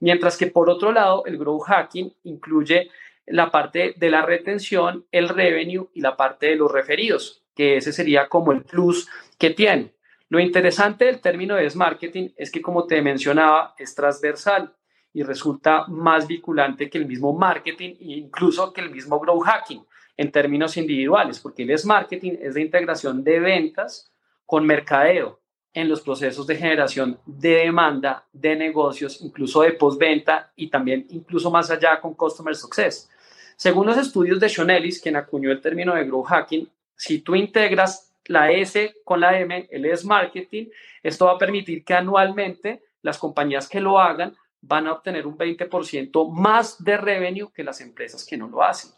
Mientras 0.00 0.36
que 0.36 0.46
por 0.46 0.70
otro 0.70 0.92
lado, 0.92 1.24
el 1.26 1.38
growth 1.38 1.64
hacking 1.64 2.14
incluye 2.24 2.90
la 3.26 3.50
parte 3.50 3.94
de 3.96 4.10
la 4.10 4.22
retención, 4.22 5.06
el 5.12 5.28
revenue 5.28 5.88
y 5.94 6.00
la 6.00 6.16
parte 6.16 6.46
de 6.46 6.56
los 6.56 6.70
referidos, 6.70 7.42
que 7.54 7.76
ese 7.76 7.92
sería 7.92 8.28
como 8.28 8.52
el 8.52 8.62
plus 8.62 9.08
que 9.38 9.50
tiene. 9.50 9.92
Lo 10.32 10.40
interesante 10.40 11.04
del 11.04 11.20
término 11.20 11.56
de 11.56 11.70
marketing 11.74 12.30
es 12.38 12.50
que, 12.50 12.62
como 12.62 12.86
te 12.86 13.02
mencionaba, 13.02 13.74
es 13.76 13.94
transversal 13.94 14.74
y 15.12 15.22
resulta 15.24 15.84
más 15.88 16.26
vinculante 16.26 16.88
que 16.88 16.96
el 16.96 17.04
mismo 17.04 17.34
marketing 17.34 17.96
e 18.00 18.16
incluso 18.16 18.72
que 18.72 18.80
el 18.80 18.88
mismo 18.88 19.20
growth 19.20 19.44
hacking 19.44 19.84
en 20.16 20.32
términos 20.32 20.78
individuales, 20.78 21.38
porque 21.38 21.64
el 21.64 21.78
marketing 21.84 22.38
es 22.40 22.54
de 22.54 22.62
integración 22.62 23.22
de 23.22 23.40
ventas 23.40 24.10
con 24.46 24.64
mercadeo 24.64 25.38
en 25.74 25.90
los 25.90 26.00
procesos 26.00 26.46
de 26.46 26.56
generación 26.56 27.20
de 27.26 27.56
demanda, 27.56 28.26
de 28.32 28.56
negocios, 28.56 29.20
incluso 29.20 29.60
de 29.60 29.72
postventa 29.72 30.50
y 30.56 30.70
también 30.70 31.04
incluso 31.10 31.50
más 31.50 31.70
allá 31.70 32.00
con 32.00 32.14
customer 32.14 32.56
success. 32.56 33.10
Según 33.54 33.86
los 33.86 33.98
estudios 33.98 34.40
de 34.40 34.48
Sean 34.48 34.70
Ellis, 34.70 34.98
quien 34.98 35.16
acuñó 35.16 35.52
el 35.52 35.60
término 35.60 35.94
de 35.94 36.06
growth 36.06 36.28
hacking, 36.28 36.70
si 36.96 37.18
tú 37.18 37.34
integras 37.34 38.11
la 38.26 38.50
S 38.50 38.94
con 39.04 39.20
la 39.20 39.38
M, 39.38 39.68
el 39.70 39.84
es 39.84 40.04
marketing, 40.04 40.66
esto 41.02 41.26
va 41.26 41.32
a 41.32 41.38
permitir 41.38 41.84
que 41.84 41.94
anualmente 41.94 42.82
las 43.02 43.18
compañías 43.18 43.68
que 43.68 43.80
lo 43.80 43.98
hagan 43.98 44.36
van 44.60 44.86
a 44.86 44.92
obtener 44.92 45.26
un 45.26 45.36
20% 45.36 46.30
más 46.30 46.82
de 46.82 46.96
revenue 46.96 47.50
que 47.52 47.64
las 47.64 47.80
empresas 47.80 48.24
que 48.24 48.36
no 48.36 48.48
lo 48.48 48.62
hacen. 48.62 48.92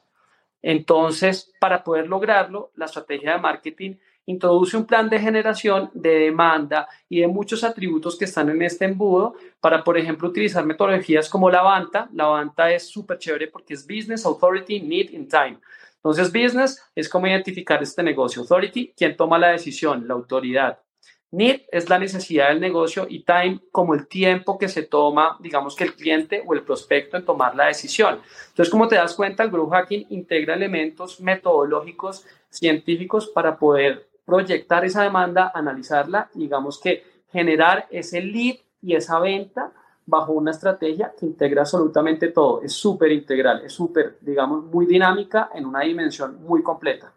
Entonces, 0.61 1.52
para 1.59 1.83
poder 1.83 2.07
lograrlo, 2.07 2.71
la 2.76 2.87
estrategia 2.87 3.33
de 3.33 3.38
marketing 3.38 3.97
introduce 4.26 4.76
un 4.76 4.87
plan 4.87 5.09
de 5.11 5.19
generación 5.19 5.90
de 5.93 6.21
demanda 6.21 6.88
y 7.09 7.21
de 7.21 7.28
muchos 7.28 7.64
atributos 7.64 8.19
que 8.19 8.25
están 8.25 8.49
en 8.49 8.62
este 8.62 8.87
embudo 8.87 9.35
para, 9.61 9.85
por 9.85 9.99
ejemplo, 9.99 10.28
utilizar 10.28 10.64
metodologías 10.64 11.28
como 11.28 11.50
la 11.50 11.62
Vanta. 11.62 12.09
La 12.12 12.26
Vanta 12.26 12.73
es 12.73 12.88
súper 12.88 13.19
chévere 13.19 13.49
porque 13.49 13.75
es 13.75 13.87
Business 13.87 14.25
Authority 14.25 14.81
Need 14.81 15.11
in 15.11 15.28
Time. 15.28 15.59
Entonces, 16.04 16.30
business 16.30 16.82
es 16.94 17.08
cómo 17.08 17.26
identificar 17.26 17.82
este 17.82 18.02
negocio. 18.02 18.42
Authority, 18.42 18.92
quien 18.94 19.16
toma 19.16 19.38
la 19.38 19.49
decisión, 19.49 20.06
la 20.06 20.12
autoridad. 20.12 20.78
Need 21.30 21.62
es 21.73 21.88
la 21.88 21.99
necesidad 21.99 22.50
del 22.50 22.61
negocio 22.61 23.06
y 23.08 23.25
time 23.25 23.61
como 23.73 23.94
el 23.94 24.06
tiempo 24.06 24.58
que 24.58 24.68
se 24.68 24.82
toma, 24.82 25.38
digamos 25.40 25.75
que 25.75 25.84
el 25.84 25.94
cliente 25.94 26.44
o 26.46 26.52
el 26.52 26.62
prospecto 26.62 27.16
en 27.16 27.25
tomar 27.25 27.56
la 27.56 27.68
decisión. 27.68 28.20
Entonces, 28.49 28.70
como 28.70 28.87
te 28.87 28.96
das 28.96 29.14
cuenta, 29.14 29.42
el 29.44 29.50
Growth 29.50 29.73
Hacking 29.73 30.06
integra 30.11 30.54
elementos 30.54 31.20
metodológicos, 31.20 32.26
científicos 32.50 33.28
para 33.28 33.58
poder 33.58 34.06
proyectar 34.26 34.84
esa 34.84 35.02
demanda, 35.02 35.50
analizarla, 35.54 36.30
digamos 36.34 36.78
que 36.78 37.02
generar 37.32 37.88
ese 37.90 38.20
lead 38.20 38.56
y 38.82 38.94
esa 38.94 39.18
venta 39.20 39.73
bajo 40.06 40.32
una 40.32 40.50
estrategia 40.50 41.12
que 41.18 41.26
integra 41.26 41.62
absolutamente 41.62 42.28
todo. 42.28 42.62
Es 42.62 42.73
súper 42.73 43.12
integral, 43.12 43.64
es 43.64 43.73
súper, 43.73 44.18
digamos, 44.20 44.64
muy 44.64 44.87
dinámica 44.87 45.50
en 45.54 45.66
una 45.66 45.80
dimensión 45.80 46.42
muy 46.42 46.62
completa. 46.62 47.12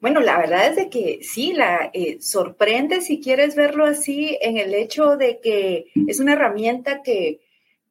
Bueno, 0.00 0.20
la 0.20 0.36
verdad 0.36 0.66
es 0.66 0.74
de 0.74 0.90
que 0.90 1.20
sí, 1.22 1.52
la 1.52 1.90
eh, 1.94 2.20
sorprende 2.20 3.02
si 3.02 3.20
quieres 3.20 3.54
verlo 3.54 3.84
así 3.84 4.36
en 4.40 4.58
el 4.58 4.74
hecho 4.74 5.16
de 5.16 5.38
que 5.38 5.86
es 6.08 6.18
una 6.18 6.32
herramienta 6.32 7.02
que, 7.04 7.40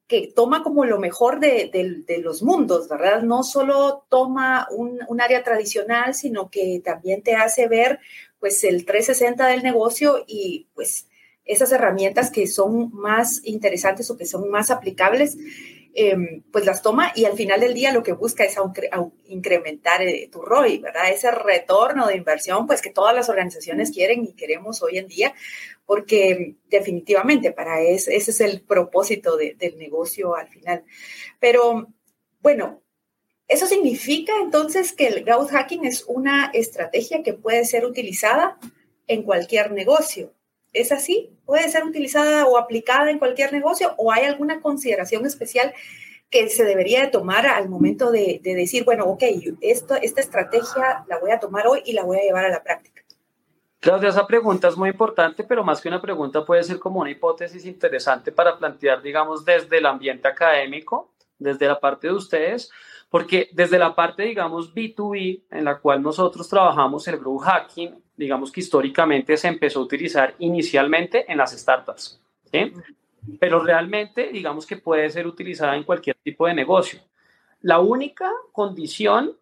que 0.06 0.30
toma 0.36 0.62
como 0.62 0.84
lo 0.84 0.98
mejor 0.98 1.40
de, 1.40 1.70
de, 2.06 2.18
los 2.18 2.42
mundos, 2.42 2.86
¿verdad? 2.86 3.22
No 3.22 3.42
solo 3.42 4.04
toma 4.10 4.68
un, 4.70 4.98
un, 5.08 5.20
área 5.22 5.42
tradicional, 5.42 6.12
sino 6.12 6.50
que 6.50 6.82
también 6.84 7.22
te 7.22 7.34
hace 7.34 7.66
ver 7.66 7.98
pues 8.38 8.62
el 8.64 8.84
360 8.84 9.46
del 9.46 9.62
negocio 9.62 10.22
y 10.26 10.66
pues 10.74 11.08
esas 11.44 11.72
herramientas 11.72 12.30
que 12.30 12.46
son 12.46 12.90
más 12.92 13.40
interesantes 13.44 14.10
o 14.10 14.16
que 14.16 14.26
son 14.26 14.48
más 14.50 14.70
aplicables, 14.70 15.36
em, 15.94 16.42
pues 16.50 16.64
las 16.64 16.82
toma 16.82 17.12
y 17.14 17.24
al 17.26 17.34
final 17.34 17.60
del 17.60 17.74
día 17.74 17.92
lo 17.92 18.02
que 18.02 18.12
busca 18.12 18.44
es 18.44 18.56
incrementar 19.26 20.02
eh, 20.02 20.28
tu 20.32 20.40
ROI, 20.40 20.78
¿verdad? 20.78 21.10
Ese 21.10 21.30
retorno 21.30 22.06
de 22.06 22.16
inversión, 22.16 22.66
pues 22.66 22.80
que 22.80 22.90
todas 22.90 23.14
las 23.14 23.28
organizaciones 23.28 23.90
quieren 23.90 24.24
y 24.24 24.34
queremos 24.34 24.82
hoy 24.82 24.98
en 24.98 25.08
día, 25.08 25.34
porque 25.84 26.56
definitivamente 26.68 27.52
para 27.52 27.80
ese 27.82 28.16
es 28.16 28.40
el 28.40 28.62
propósito 28.62 29.36
del 29.36 29.76
negocio 29.76 30.34
al 30.34 30.48
final. 30.48 30.84
Pero 31.40 31.88
bueno, 32.40 32.82
eso 33.48 33.66
significa 33.66 34.32
entonces 34.40 34.92
que 34.92 35.08
el 35.08 35.24
growth 35.24 35.50
hacking 35.50 35.84
es 35.84 36.04
una 36.08 36.50
estrategia 36.54 37.22
que 37.22 37.34
puede 37.34 37.66
ser 37.66 37.84
utilizada 37.84 38.58
en 39.06 39.24
cualquier 39.24 39.72
negocio. 39.72 40.32
¿Es 40.72 40.90
así? 40.92 41.36
¿Puede 41.44 41.68
ser 41.68 41.84
utilizada 41.84 42.46
o 42.46 42.56
aplicada 42.56 43.10
en 43.10 43.18
cualquier 43.18 43.52
negocio 43.52 43.94
o 43.98 44.12
hay 44.12 44.24
alguna 44.24 44.60
consideración 44.60 45.26
especial 45.26 45.74
que 46.30 46.48
se 46.48 46.64
debería 46.64 47.02
de 47.02 47.08
tomar 47.08 47.46
al 47.46 47.68
momento 47.68 48.10
de, 48.10 48.40
decir, 48.42 48.84
bueno, 48.84 49.04
ok, 49.04 49.22
esto, 49.60 49.94
esta 49.96 50.22
estrategia 50.22 51.04
la 51.06 51.18
voy 51.18 51.30
a 51.30 51.38
tomar 51.38 51.66
hoy 51.66 51.82
y 51.84 51.92
la 51.92 52.04
voy 52.04 52.18
a 52.18 52.22
llevar 52.22 52.46
a 52.46 52.48
la 52.48 52.62
práctica? 52.62 53.02
Claudia, 53.80 54.08
esa 54.08 54.26
pregunta 54.26 54.68
es 54.68 54.76
muy 54.76 54.90
importante, 54.90 55.44
pero 55.44 55.62
más 55.62 55.80
que 55.80 55.88
una 55.88 56.00
pregunta 56.00 56.44
puede 56.44 56.62
ser 56.62 56.78
como 56.78 57.00
una 57.00 57.10
hipótesis 57.10 57.66
interesante 57.66 58.32
para 58.32 58.56
plantear, 58.56 59.02
digamos, 59.02 59.44
desde 59.44 59.78
el 59.78 59.86
ambiente 59.86 60.26
académico, 60.26 61.12
desde 61.36 61.66
la 61.66 61.78
parte 61.78 62.06
de 62.06 62.14
ustedes, 62.14 62.70
porque 63.10 63.50
desde 63.52 63.78
la 63.78 63.94
parte, 63.94 64.22
digamos, 64.22 64.72
B2B, 64.74 65.42
en 65.50 65.64
la 65.64 65.80
cual 65.80 66.00
nosotros 66.00 66.48
trabajamos 66.48 67.06
el 67.08 67.18
growth 67.18 67.42
hacking, 67.42 68.01
digamos 68.16 68.52
que 68.52 68.60
históricamente 68.60 69.36
se 69.36 69.48
empezó 69.48 69.80
a 69.80 69.84
utilizar 69.84 70.34
inicialmente 70.38 71.30
en 71.30 71.38
las 71.38 71.52
startups, 71.52 72.20
¿sí? 72.50 72.72
pero 73.38 73.60
realmente 73.60 74.28
digamos 74.28 74.66
que 74.66 74.76
puede 74.76 75.08
ser 75.10 75.26
utilizada 75.26 75.76
en 75.76 75.84
cualquier 75.84 76.16
tipo 76.22 76.46
de 76.46 76.54
negocio. 76.54 77.00
La 77.60 77.80
única 77.80 78.30
condición 78.52 79.36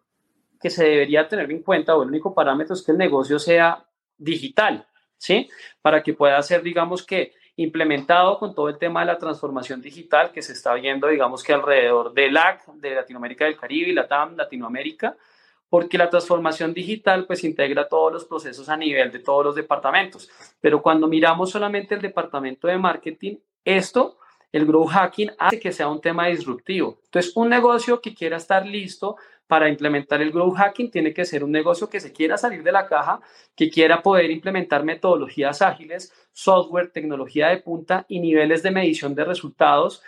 que 0.59 0.69
se 0.69 0.85
debería 0.85 1.27
tener 1.27 1.49
en 1.51 1.63
cuenta 1.63 1.95
o 1.95 2.03
el 2.03 2.09
único 2.09 2.33
parámetro 2.33 2.75
es 2.75 2.83
que 2.83 2.91
el 2.91 2.97
negocio 2.97 3.39
sea 3.39 3.83
digital, 4.17 4.85
¿sí? 5.17 5.49
Para 5.81 6.03
que 6.03 6.13
pueda 6.13 6.41
ser, 6.43 6.61
digamos 6.61 7.03
que, 7.03 7.33
implementado 7.55 8.37
con 8.37 8.53
todo 8.53 8.69
el 8.69 8.77
tema 8.77 9.01
de 9.01 9.07
la 9.07 9.17
transformación 9.17 9.81
digital 9.81 10.31
que 10.31 10.41
se 10.41 10.53
está 10.53 10.73
viendo, 10.75 11.07
digamos 11.07 11.43
que 11.43 11.53
alrededor 11.53 12.13
del 12.13 12.33
LAC, 12.33 12.65
de 12.75 12.95
Latinoamérica 12.95 13.45
del 13.45 13.57
Caribe 13.57 13.89
y 13.89 13.93
Latam, 13.93 14.35
Latinoamérica, 14.35 15.17
porque 15.71 15.97
la 15.97 16.09
transformación 16.09 16.73
digital 16.73 17.25
pues 17.25 17.45
integra 17.45 17.87
todos 17.87 18.11
los 18.11 18.25
procesos 18.25 18.67
a 18.67 18.75
nivel 18.75 19.09
de 19.09 19.19
todos 19.19 19.45
los 19.45 19.55
departamentos. 19.55 20.29
Pero 20.59 20.81
cuando 20.81 21.07
miramos 21.07 21.49
solamente 21.49 21.95
el 21.95 22.01
departamento 22.01 22.67
de 22.67 22.77
marketing, 22.77 23.37
esto, 23.63 24.17
el 24.51 24.65
growth 24.65 24.89
hacking, 24.89 25.31
hace 25.39 25.61
que 25.61 25.71
sea 25.71 25.87
un 25.87 26.01
tema 26.01 26.27
disruptivo. 26.27 26.99
Entonces, 27.05 27.31
un 27.37 27.47
negocio 27.47 28.01
que 28.01 28.13
quiera 28.13 28.35
estar 28.35 28.65
listo 28.65 29.15
para 29.47 29.69
implementar 29.69 30.21
el 30.21 30.33
growth 30.33 30.57
hacking 30.57 30.91
tiene 30.91 31.13
que 31.13 31.23
ser 31.23 31.41
un 31.41 31.53
negocio 31.53 31.89
que 31.89 32.01
se 32.01 32.11
quiera 32.11 32.37
salir 32.37 32.63
de 32.63 32.73
la 32.73 32.85
caja, 32.85 33.21
que 33.55 33.69
quiera 33.69 34.01
poder 34.01 34.29
implementar 34.29 34.83
metodologías 34.83 35.61
ágiles, 35.61 36.11
software, 36.33 36.91
tecnología 36.91 37.47
de 37.47 37.59
punta 37.59 38.05
y 38.09 38.19
niveles 38.19 38.61
de 38.61 38.71
medición 38.71 39.15
de 39.15 39.23
resultados. 39.23 40.03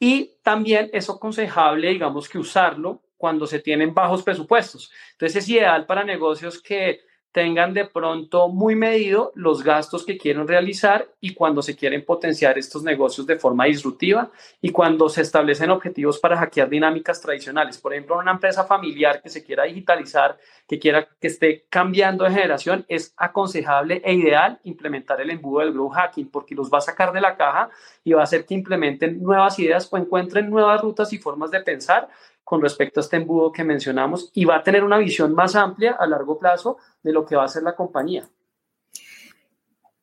Y 0.00 0.32
también 0.42 0.90
es 0.92 1.08
aconsejable, 1.08 1.90
digamos, 1.90 2.28
que 2.28 2.38
usarlo 2.38 3.00
cuando 3.22 3.46
se 3.46 3.60
tienen 3.60 3.94
bajos 3.94 4.24
presupuestos. 4.24 4.90
Entonces 5.12 5.44
es 5.44 5.48
ideal 5.48 5.86
para 5.86 6.02
negocios 6.02 6.60
que 6.60 7.02
tengan 7.30 7.72
de 7.72 7.86
pronto 7.86 8.48
muy 8.48 8.74
medido 8.74 9.32
los 9.34 9.62
gastos 9.62 10.04
que 10.04 10.18
quieren 10.18 10.46
realizar 10.46 11.08
y 11.20 11.32
cuando 11.32 11.62
se 11.62 11.74
quieren 11.74 12.04
potenciar 12.04 12.58
estos 12.58 12.82
negocios 12.82 13.26
de 13.26 13.38
forma 13.38 13.64
disruptiva 13.64 14.30
y 14.60 14.70
cuando 14.70 15.08
se 15.08 15.22
establecen 15.22 15.70
objetivos 15.70 16.18
para 16.18 16.36
hackear 16.36 16.68
dinámicas 16.68 17.20
tradicionales. 17.22 17.78
Por 17.78 17.94
ejemplo, 17.94 18.18
una 18.18 18.32
empresa 18.32 18.64
familiar 18.64 19.22
que 19.22 19.30
se 19.30 19.42
quiera 19.42 19.64
digitalizar, 19.64 20.36
que 20.68 20.78
quiera 20.80 21.08
que 21.20 21.28
esté 21.28 21.64
cambiando 21.70 22.24
de 22.24 22.32
generación, 22.32 22.84
es 22.88 23.14
aconsejable 23.16 24.02
e 24.04 24.14
ideal 24.14 24.60
implementar 24.64 25.20
el 25.20 25.30
embudo 25.30 25.60
del 25.60 25.72
growth 25.72 25.94
hacking 25.94 26.28
porque 26.28 26.54
los 26.56 26.70
va 26.70 26.78
a 26.78 26.82
sacar 26.82 27.12
de 27.12 27.20
la 27.20 27.36
caja 27.36 27.70
y 28.04 28.12
va 28.12 28.20
a 28.20 28.24
hacer 28.24 28.44
que 28.44 28.54
implementen 28.54 29.22
nuevas 29.22 29.58
ideas 29.58 29.88
o 29.90 29.96
encuentren 29.96 30.50
nuevas 30.50 30.82
rutas 30.82 31.12
y 31.12 31.18
formas 31.18 31.50
de 31.50 31.60
pensar 31.60 32.10
con 32.52 32.60
respecto 32.60 33.00
a 33.00 33.02
este 33.02 33.16
embudo 33.16 33.50
que 33.50 33.64
mencionamos 33.64 34.30
y 34.34 34.44
va 34.44 34.56
a 34.56 34.62
tener 34.62 34.84
una 34.84 34.98
visión 34.98 35.34
más 35.34 35.56
amplia 35.56 35.92
a 35.92 36.06
largo 36.06 36.38
plazo 36.38 36.76
de 37.02 37.10
lo 37.10 37.24
que 37.24 37.34
va 37.34 37.44
a 37.44 37.48
ser 37.48 37.62
la 37.62 37.74
compañía. 37.74 38.28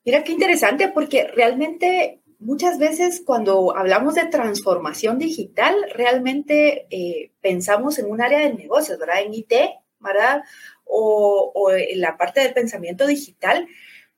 Mira 0.04 0.24
qué 0.24 0.32
interesante 0.32 0.88
porque 0.88 1.28
realmente 1.28 2.24
muchas 2.40 2.80
veces 2.80 3.22
cuando 3.24 3.78
hablamos 3.78 4.16
de 4.16 4.26
transformación 4.26 5.20
digital, 5.20 5.76
realmente 5.94 6.88
eh, 6.90 7.34
pensamos 7.40 8.00
en 8.00 8.10
un 8.10 8.20
área 8.20 8.40
de 8.40 8.56
negocios, 8.56 8.98
¿verdad? 8.98 9.22
En 9.22 9.36
IT, 9.36 9.54
¿verdad? 10.00 10.42
o, 10.86 11.72
en 11.72 12.02
la 12.02 12.18
parte 12.18 12.40
del 12.40 12.54
pensamiento 12.54 13.06
digital, 13.06 13.68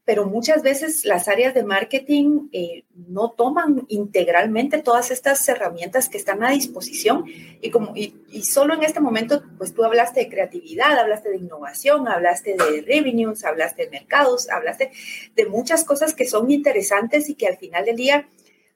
pero 0.03 0.25
muchas 0.25 0.63
veces 0.63 1.05
las 1.05 1.27
áreas 1.27 1.53
de 1.53 1.63
marketing 1.63 2.50
eh, 2.51 2.86
no 2.93 3.31
toman 3.31 3.86
integralmente 3.88 4.81
todas 4.81 5.12
estas 5.12 5.48
herramientas 5.48 6.10
que 6.10 6.17
están 6.17 6.43
a 6.43 6.51
disposición 6.51 7.25
y, 7.62 7.70
como, 7.70 7.93
y, 7.96 8.13
solo 8.43 8.74
en 8.74 8.84
este 8.84 9.00
momento, 9.00 9.43
pues 9.58 9.74
tú 9.74 9.84
hablaste 9.84 10.22
de 10.22 10.29
creatividad, 10.29 10.98
hablaste 10.98 11.29
de 11.29 11.38
innovación, 11.38 12.08
hablaste 12.08 12.55
de 12.55 12.81
revenues, 12.81 13.46
hablaste 13.46 13.84
de 13.84 13.91
mercados, 13.91 14.50
hablaste 14.50 14.91
de 15.36 15.46
muchas 15.46 15.84
cosas 15.84 16.15
que 16.15 16.25
son 16.25 16.50
interesantes 16.50 17.29
y 17.29 17.36
que 17.36 17.48
al 17.48 17.58
final 17.58 17.86
del 17.86 17.96
día 17.96 18.27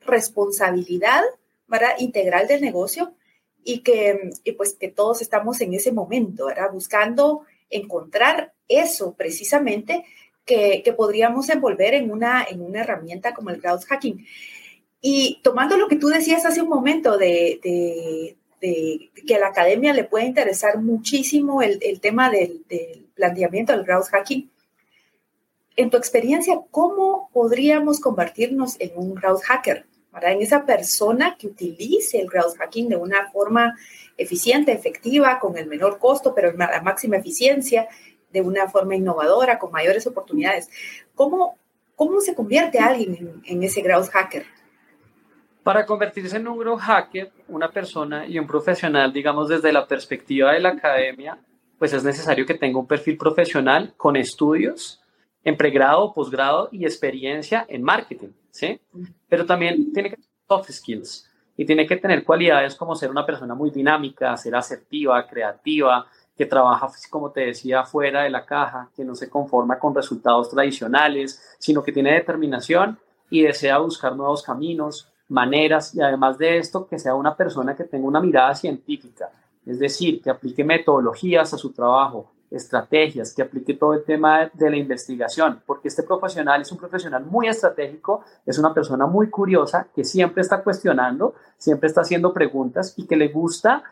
responsabilidad 0.01 1.24
¿verdad? 1.67 1.96
integral 1.98 2.48
del 2.48 2.62
negocio 2.62 3.15
y 3.63 3.79
que 3.79 4.29
pues 4.55 4.74
que 4.74 4.89
todos 4.89 5.24
estamos 5.24 5.60
en 5.62 5.74
ese 5.74 5.91
momento, 5.91 6.46
¿verdad? 6.46 6.72
buscando 6.72 7.41
encontrar 7.72 8.53
eso 8.67 9.15
precisamente 9.15 10.05
que, 10.45 10.93
podríamos 10.95 11.49
envolver 11.49 11.93
en 11.93 12.11
una, 12.11 12.43
en 12.43 12.61
una 12.61 12.81
herramienta 12.81 13.33
como 13.33 13.49
el 13.49 13.59
crowd 13.59 13.83
hacking. 13.87 14.25
Y 15.01 15.39
tomando 15.43 15.77
lo 15.77 15.87
que 15.87 15.97
tú 15.97 16.07
decías 16.07 16.45
hace 16.45 16.61
un 16.61 16.69
momento 16.69 17.17
de, 17.17 18.37
que 18.59 19.35
a 19.35 19.39
la 19.39 19.47
academia 19.47 19.93
le 19.93 20.03
puede 20.03 20.25
interesar 20.25 20.79
muchísimo 20.79 21.61
el, 21.61 21.99
tema 21.99 22.29
del, 22.29 22.63
del, 22.69 23.05
planteamiento 23.15 23.73
del 23.73 23.85
crowd 23.85 24.05
hacking, 24.05 24.49
en 25.77 25.89
tu 25.89 25.97
experiencia, 25.97 26.61
¿cómo 26.71 27.29
podríamos 27.33 27.99
convertirnos 27.99 28.79
en 28.79 28.91
un 28.95 29.13
crowd 29.15 29.41
hacker? 29.41 29.85
En 30.21 30.41
esa 30.41 30.65
persona 30.65 31.35
que 31.37 31.47
utilice 31.47 32.21
el 32.21 32.29
crowd 32.29 32.55
hacking 32.57 32.87
de 32.87 32.95
una 32.95 33.29
forma 33.31 33.77
eficiente, 34.17 34.71
efectiva, 34.71 35.39
con 35.39 35.57
el 35.57 35.67
menor 35.67 35.99
costo, 35.99 36.33
pero 36.33 36.53
la 36.53 36.81
máxima 36.81 37.17
eficiencia, 37.17 37.89
de 38.36 38.42
una 38.42 38.68
forma 38.68 38.96
innovadora, 38.96 39.58
con 39.58 39.72
mayores 39.72 40.06
oportunidades. 40.06 40.70
¿Cómo, 41.15 41.58
cómo 41.96 42.20
se 42.20 42.36
convierte 42.36 42.80
alguien 42.80 43.42
en, 43.46 43.63
ese 43.63 43.82
growth 43.82 44.10
hacker? 44.10 44.46
Para 45.63 45.86
convertirse 45.86 46.36
en 46.36 46.48
un 46.50 46.60
growth 46.60 46.82
hacker, 46.82 47.32
una 47.48 47.72
persona 47.72 48.27
y 48.27 48.38
un 48.38 48.46
profesional, 48.46 49.13
digamos 49.13 49.48
desde 49.48 49.72
la 49.72 49.88
perspectiva 49.88 50.51
de 50.51 50.60
la 50.60 50.70
academia, 50.70 51.39
pues 51.80 51.94
es 51.94 52.04
necesario 52.04 52.46
que 52.46 52.56
tenga 52.56 52.77
un 52.77 52.88
perfil 52.88 53.18
profesional 53.18 53.94
con 53.96 54.18
estudios 54.18 55.01
en 55.46 55.56
pregrado, 55.56 56.13
posgrado 56.13 56.68
y 56.74 56.84
experiencia 56.84 57.65
en 57.70 57.84
marketing, 57.84 58.34
¿sí? 58.51 58.82
Pero 59.30 59.46
también 59.46 59.94
tiene 59.94 60.10
que 60.10 60.18
tener 60.18 60.32
soft 60.48 60.72
skills 60.72 61.32
y 61.56 61.65
tiene 61.65 61.88
que 61.88 61.96
tener 61.96 62.25
cualidades 62.25 62.75
como 62.75 62.96
ser 62.96 63.10
una 63.10 63.25
persona 63.25 63.56
muy 63.56 63.70
dinámica, 63.70 64.36
ser 64.36 64.56
asertiva, 64.56 65.25
creativa, 65.25 66.06
que 66.36 66.46
trabaja, 66.46 66.89
como 67.10 67.32
te 67.32 67.42
decía, 67.42 67.84
fuera 67.86 68.24
de 68.24 68.30
la 68.30 68.46
caja, 68.46 68.89
que 68.96 69.06
no 69.06 69.15
se 69.15 69.30
conforma 69.30 69.80
con 69.80 69.96
resultados 69.96 70.50
tradicionales, 70.50 71.42
sino 71.60 71.84
que 71.84 71.92
tiene 71.92 72.13
determinación 72.13 73.00
y 73.30 73.44
desea 73.44 73.77
buscar 73.77 74.15
nuevos 74.15 74.44
caminos, 74.44 75.10
maneras 75.30 75.96
y 75.96 76.01
además 76.01 76.38
de 76.38 76.58
esto, 76.58 76.88
que 76.88 77.00
sea 77.00 77.15
una 77.15 77.36
persona 77.36 77.75
que 77.75 77.86
tenga 77.86 78.08
una 78.08 78.22
mirada 78.22 78.54
científica, 78.54 79.30
es 79.65 79.80
decir, 79.80 80.22
que 80.22 80.30
aplique 80.30 80.63
metodologías 80.63 81.54
a 81.54 81.58
su 81.58 81.72
trabajo, 81.72 82.32
estrategias, 82.51 83.34
que 83.34 83.42
aplique 83.42 83.74
todo 83.74 83.94
el 83.94 84.04
tema 84.04 84.50
de 84.54 84.70
la 84.70 84.77
investigación, 84.77 85.62
porque 85.65 85.88
este 85.88 86.04
profesional 86.04 86.62
es 86.62 86.72
un 86.72 86.77
profesional 86.77 87.25
muy 87.25 87.48
estratégico, 87.48 88.24
es 88.46 88.60
una 88.60 88.74
persona 88.74 89.08
muy 89.08 89.30
curiosa, 89.30 89.88
que 89.94 90.04
siempre 90.04 90.42
está 90.42 90.63
cuestionando, 90.63 91.34
siempre 91.58 91.88
está 91.88 92.01
haciendo 92.01 92.34
preguntas 92.34 92.94
y 92.98 93.08
que 93.08 93.15
le 93.15 93.30
gusta 93.30 93.84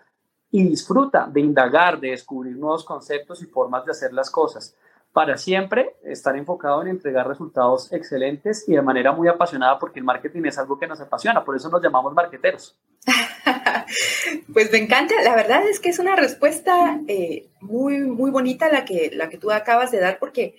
y 0.53 0.63
disfruta 0.63 1.27
de 1.27 1.41
indagar, 1.41 1.99
de 1.99 2.11
descubrir 2.11 2.55
nuevos 2.55 2.85
conceptos 2.85 3.41
y 3.41 3.47
formas 3.47 3.83
de 3.85 3.91
hacer 3.91 4.13
las 4.13 4.29
cosas. 4.29 4.77
Para 5.11 5.35
siempre 5.35 5.95
estar 6.03 6.37
enfocado 6.37 6.83
en 6.83 6.89
entregar 6.89 7.27
resultados 7.27 7.91
excelentes 7.91 8.63
y 8.69 8.73
de 8.73 8.81
manera 8.83 9.11
muy 9.13 9.27
apasionada, 9.27 9.79
porque 9.79 9.97
el 9.97 10.05
marketing 10.05 10.43
es 10.45 10.59
algo 10.59 10.77
que 10.77 10.85
nos 10.85 11.01
apasiona, 11.01 11.43
por 11.43 11.55
eso 11.55 11.69
nos 11.69 11.81
llamamos 11.81 12.13
marqueteros. 12.13 12.77
pues 14.53 14.71
me 14.71 14.77
encanta, 14.77 15.15
la 15.23 15.35
verdad 15.35 15.67
es 15.67 15.79
que 15.79 15.89
es 15.89 15.97
una 15.97 16.15
respuesta 16.15 16.99
eh, 17.07 17.47
muy, 17.59 18.01
muy 18.01 18.29
bonita 18.29 18.71
la 18.71 18.85
que, 18.85 19.09
la 19.11 19.29
que 19.29 19.39
tú 19.39 19.49
acabas 19.49 19.89
de 19.89 20.01
dar, 20.01 20.19
porque 20.19 20.55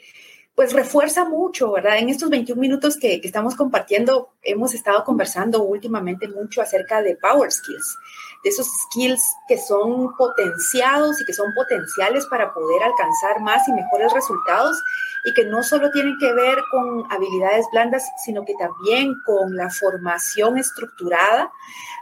pues 0.57 0.73
refuerza 0.73 1.25
mucho, 1.25 1.71
¿verdad? 1.71 1.99
En 1.99 2.09
estos 2.09 2.31
21 2.31 2.61
minutos 2.61 2.97
que, 2.97 3.21
que, 3.21 3.29
estamos 3.29 3.55
compartiendo, 3.55 4.35
hemos 4.43 4.75
estado 4.75 5.05
conversando 5.05 5.63
últimamente 5.63 6.27
mucho 6.27 6.63
acerca 6.63 7.01
de 7.01 7.15
Power 7.15 7.53
Skills 7.53 7.97
de 8.45 8.51
esos 8.51 8.69
skills 8.69 9.23
que 9.49 9.59
son 9.59 10.15
potenciados 10.17 11.21
y 11.21 11.25
que 11.25 11.33
son 11.33 11.53
potenciales 11.55 12.27
para 12.27 12.53
poder 12.53 12.83
alcanzar 12.83 13.41
más 13.41 13.67
y 13.67 13.73
mejores 13.73 14.13
resultados 14.13 14.81
y 15.25 15.33
que 15.33 15.47
no 15.47 15.63
solo 15.63 15.91
tienen 15.91 16.17
que 16.21 16.33
ver 16.35 16.59
con 16.71 17.11
habilidades 17.11 17.67
blandas, 17.73 18.05
sino 18.25 18.45
que 18.45 18.55
también 18.59 19.15
con 19.25 19.57
la 19.57 19.71
formación 19.71 20.59
estructurada 20.59 21.51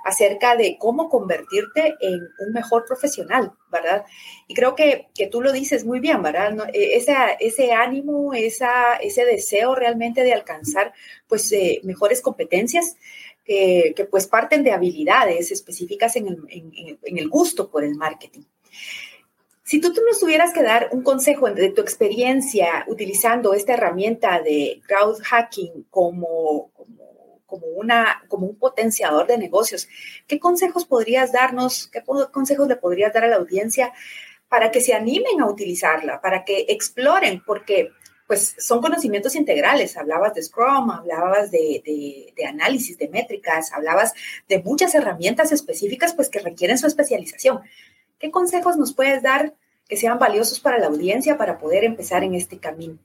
acerca 0.04 0.56
de 0.56 0.76
cómo 0.78 1.08
convertirte 1.08 1.96
en 2.00 2.28
un 2.40 2.52
mejor 2.52 2.84
profesional, 2.84 3.52
¿verdad? 3.70 4.04
Y 4.48 4.54
creo 4.54 4.74
que, 4.74 5.08
que 5.14 5.28
tú 5.28 5.40
lo 5.40 5.52
dices 5.52 5.84
muy 5.84 6.00
bien, 6.00 6.20
¿verdad? 6.22 6.68
E, 6.72 6.96
ese 7.38 7.72
ánimo, 7.72 8.34
esa, 8.34 8.96
ese 8.96 9.24
deseo 9.24 9.76
realmente 9.76 10.24
de 10.24 10.34
alcanzar 10.34 10.92
pues 11.28 11.52
eh, 11.52 11.80
mejores 11.84 12.20
competencias, 12.20 12.96
que, 13.44 14.08
pues 14.10 14.26
parten 14.26 14.62
de 14.62 14.72
habilidades 14.72 15.50
específicas 15.50 16.16
en 16.16 16.26
el, 16.28 17.28
gusto 17.28 17.70
por 17.70 17.84
el 17.84 17.94
marketing. 17.94 18.42
Si 19.64 19.80
tú, 19.80 19.92
tú, 19.92 20.00
nos 20.06 20.20
tuvieras 20.20 20.52
que 20.52 20.62
dar 20.62 20.90
un 20.92 21.02
consejo 21.02 21.50
de 21.50 21.70
tu 21.70 21.80
experiencia 21.80 22.84
utilizando 22.88 23.54
esta 23.54 23.74
herramienta 23.74 24.40
de 24.40 24.82
crowd 24.86 25.18
hacking 25.22 25.86
como, 25.88 26.70
como, 27.46 27.66
una, 27.66 28.24
como 28.28 28.46
un 28.46 28.58
potenciador 28.58 29.26
de 29.26 29.38
negocios, 29.38 29.88
¿qué 30.26 30.38
consejos 30.38 30.84
podrías 30.84 31.32
darnos, 31.32 31.88
qué 31.88 32.02
consejos 32.02 32.68
le 32.68 32.76
podrías 32.76 33.12
dar 33.12 33.24
a 33.24 33.28
la 33.28 33.36
audiencia 33.36 33.92
para 34.48 34.70
que 34.70 34.80
se 34.80 34.94
animen 34.94 35.40
a 35.40 35.48
utilizarla, 35.48 36.20
para 36.20 36.44
que 36.44 36.66
exploren? 36.68 37.42
Porque 37.44 37.90
pues 38.32 38.56
son 38.56 38.80
conocimientos 38.80 39.36
integrales. 39.36 39.94
Hablabas 39.98 40.32
de 40.32 40.42
Scrum, 40.42 40.90
hablabas 40.90 41.50
de, 41.50 42.32
análisis 42.48 42.96
de 42.96 43.06
métricas, 43.08 43.74
hablabas 43.74 44.14
de 44.48 44.62
muchas 44.62 44.94
herramientas 44.94 45.52
específicas 45.52 46.14
pues 46.14 46.30
que 46.30 46.38
requieren 46.38 46.78
su 46.78 46.86
especialización. 46.86 47.60
¿Qué 48.18 48.30
consejos 48.30 48.78
nos 48.78 48.94
puedes 48.94 49.22
dar 49.22 49.52
que 49.86 49.98
sean 49.98 50.18
valiosos 50.18 50.60
para 50.60 50.78
la 50.78 50.86
audiencia 50.86 51.36
para 51.36 51.58
poder 51.58 51.84
empezar 51.84 52.24
en 52.24 52.34
este 52.34 52.56
camino? 52.56 52.96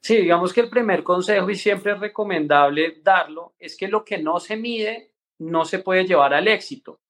Sí, 0.00 0.16
digamos 0.16 0.54
que 0.54 0.62
el 0.62 0.70
primer 0.70 1.02
consejo 1.02 1.50
y 1.50 1.54
siempre 1.54 1.92
es 1.92 2.00
recomendable 2.00 3.02
darlo 3.02 3.52
es 3.58 3.76
que 3.76 3.86
lo 3.86 4.02
que 4.02 4.16
no 4.16 4.40
se 4.40 4.56
mide 4.56 5.10
no 5.40 5.66
se 5.66 5.80
puede 5.80 6.06
llevar 6.06 6.32
al 6.32 6.48
éxito. 6.48 7.00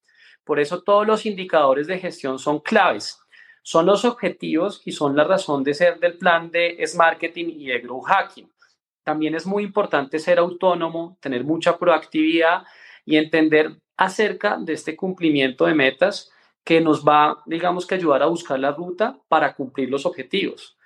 Por 0.43 0.59
eso 0.59 0.83
todos 0.83 1.07
los 1.07 1.25
indicadores 1.25 1.87
de 1.87 2.01
gestión 2.01 2.41
son 2.41 2.59
claves 2.59 3.22
son 3.62 3.87
los 3.87 4.05
objetivos 4.05 4.83
y 4.85 4.92
son 4.92 5.16
la 5.16 5.25
razón 5.25 5.62
de 5.62 5.75
ser 5.75 6.01
del 6.01 6.18
plan 6.18 6.51
de 6.51 6.77
es 6.79 6.96
marketing 6.96 7.46
y 7.48 7.66
de 7.66 7.79
growth 7.79 8.07
hacking. 8.07 8.51
También 9.05 9.35
es 9.35 9.46
muy 9.46 9.64
importante 9.64 10.18
ser 10.18 10.38
autónomo, 10.38 11.16
tener 11.20 11.44
mucha 11.44 11.79
proactividad 11.79 12.64
y 13.05 13.16
entender 13.16 13.77
acerca 13.96 14.57
de 14.59 14.72
este 14.72 14.96
cumplimiento 14.96 15.66
de 15.66 15.75
metas 15.75 16.31
que 16.64 16.81
nos 16.81 17.05
va, 17.05 17.42
digamos 17.46 17.87
que 17.87 17.96
ayudar 17.96 18.22
a 18.22 18.27
buscar 18.27 18.59
la 18.59 18.72
ruta 18.72 19.18
para 19.29 19.55
cumplir 19.55 19.90
los 19.90 20.07
objetivos. 20.07 20.77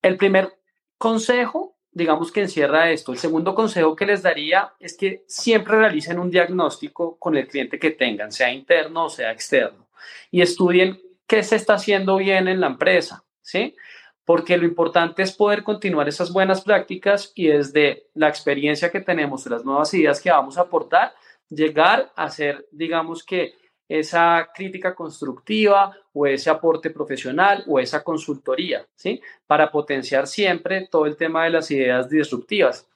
El 0.00 0.16
primer 0.16 0.58
consejo, 0.96 1.76
digamos 1.90 2.32
que 2.32 2.40
encierra 2.40 2.90
esto. 2.90 3.12
El 3.12 3.18
segundo 3.18 3.54
consejo 3.54 3.94
que 3.94 4.06
les 4.06 4.22
daría 4.22 4.72
es 4.78 4.96
que 4.96 5.24
siempre 5.26 5.76
realicen 5.76 6.18
un 6.18 6.30
diagnóstico 6.30 7.18
con 7.18 7.36
el 7.36 7.46
cliente 7.46 7.78
que 7.78 7.90
tengan, 7.90 8.32
sea 8.32 8.52
interno 8.52 9.06
o 9.06 9.10
sea 9.10 9.32
externo, 9.32 9.88
y 10.30 10.40
estudien 10.40 10.98
qué 11.28 11.44
se 11.44 11.56
está 11.56 11.74
haciendo 11.74 12.16
bien 12.16 12.48
en 12.48 12.60
la 12.60 12.66
empresa, 12.66 13.22
¿sí? 13.40 13.76
Porque 14.24 14.56
lo 14.56 14.64
importante 14.64 15.22
es 15.22 15.32
poder 15.32 15.62
continuar 15.62 16.08
esas 16.08 16.32
buenas 16.32 16.62
prácticas 16.62 17.32
y 17.34 17.46
desde 17.46 18.08
la 18.14 18.28
experiencia 18.28 18.90
que 18.90 19.00
tenemos, 19.00 19.46
las 19.46 19.64
nuevas 19.64 19.94
ideas 19.94 20.20
que 20.20 20.30
vamos 20.30 20.58
a 20.58 20.62
aportar, 20.62 21.14
llegar 21.48 22.10
a 22.16 22.24
hacer, 22.24 22.66
digamos 22.72 23.22
que, 23.24 23.54
esa 23.88 24.50
crítica 24.54 24.94
constructiva 24.94 25.96
o 26.12 26.26
ese 26.26 26.50
aporte 26.50 26.90
profesional 26.90 27.64
o 27.66 27.80
esa 27.80 28.04
consultoría, 28.04 28.86
¿sí? 28.94 29.20
Para 29.46 29.70
potenciar 29.70 30.26
siempre 30.26 30.86
todo 30.90 31.06
el 31.06 31.16
tema 31.16 31.44
de 31.44 31.50
las 31.50 31.70
ideas 31.70 32.08
disruptivas. 32.08 32.86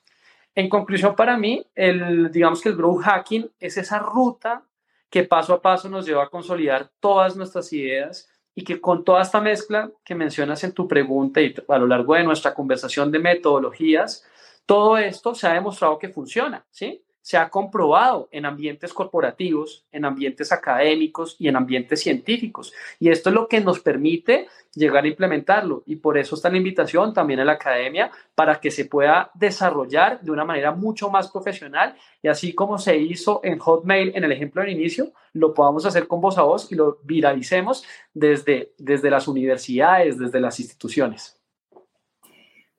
En 0.55 0.69
conclusión, 0.69 1.17
para 1.17 1.39
mí, 1.39 1.67
el, 1.75 2.31
digamos 2.31 2.61
que 2.61 2.69
el 2.69 2.77
growth 2.77 3.05
hacking 3.05 3.51
es 3.59 3.79
esa 3.79 4.01
ruta 4.01 4.65
que 5.13 5.25
paso 5.25 5.53
a 5.53 5.61
paso 5.61 5.91
nos 5.91 6.07
lleva 6.07 6.25
a 6.25 6.31
consolidar 6.31 6.91
todas 6.99 7.37
nuestras 7.37 7.71
ideas 7.75 8.31
y 8.55 8.65
que 8.65 8.81
con 8.81 9.05
toda 9.05 9.21
esta 9.21 9.43
mezcla 9.43 9.91
que 10.03 10.15
mencionas 10.15 10.65
en 10.65 10.73
tu 10.73 10.89
pregunta 10.89 11.43
y 11.43 11.55
a 11.69 11.77
lo 11.77 11.87
largo 11.87 12.15
de 12.15 12.25
nuestra 12.25 12.55
conversación 12.55 13.13
de 13.13 13.19
metodologías, 13.19 14.25
todo 14.65 14.97
esto 14.97 15.35
se 15.35 15.47
ha 15.47 15.53
demostrado 15.53 15.99
que 15.99 16.09
funciona, 16.09 16.65
¿sí? 16.71 17.05
Se 17.23 17.39
ha 17.39 17.49
comprobado 17.49 18.29
en 18.33 18.45
ambientes 18.45 18.93
corporativos, 18.93 19.87
en 19.93 20.05
ambientes 20.05 20.53
académicos 20.53 21.37
y 21.39 21.49
en 21.49 21.57
ambientes 21.57 22.03
científicos. 22.03 22.73
Y 22.99 23.09
esto 23.09 23.31
es 23.31 23.35
lo 23.35 23.49
que 23.49 23.61
nos 23.61 23.81
permite 23.81 24.49
llegar 24.75 25.05
a 25.05 25.09
implementarlo. 25.09 25.85
Y 25.87 25.97
por 25.97 26.19
eso 26.19 26.35
está 26.35 26.51
la 26.51 26.57
invitación 26.57 27.15
también 27.15 27.41
a 27.41 27.45
la 27.45 27.53
academia 27.53 28.11
para 28.35 28.61
que 28.61 28.71
se 28.71 28.87
pueda 28.87 29.31
desarrollar 29.35 30.21
de 30.21 30.31
una 30.31 30.45
manera 30.45 30.73
mucho 30.73 31.11
más 31.11 31.31
profesional 31.31 31.95
y 32.23 32.29
así 32.29 32.55
como 32.55 32.79
se 32.79 32.97
hizo 32.97 33.41
en 33.45 33.59
Hotmail 33.59 34.13
en 34.15 34.25
el 34.25 34.33
ejemplo 34.33 34.63
del 34.63 34.73
inicio, 34.73 35.13
lo 35.33 35.55
podamos 35.55 35.87
hacer 35.87 36.09
con 36.09 36.21
voz 36.21 36.39
a 36.39 36.43
voz 36.43 36.71
y 36.73 36.75
lo 36.75 36.99
viralicemos 37.05 37.85
desde, 38.13 38.73
desde 38.79 39.11
las 39.11 39.29
universidades, 39.29 40.19
desde 40.19 40.41
las 40.41 40.59
instituciones. 40.59 41.42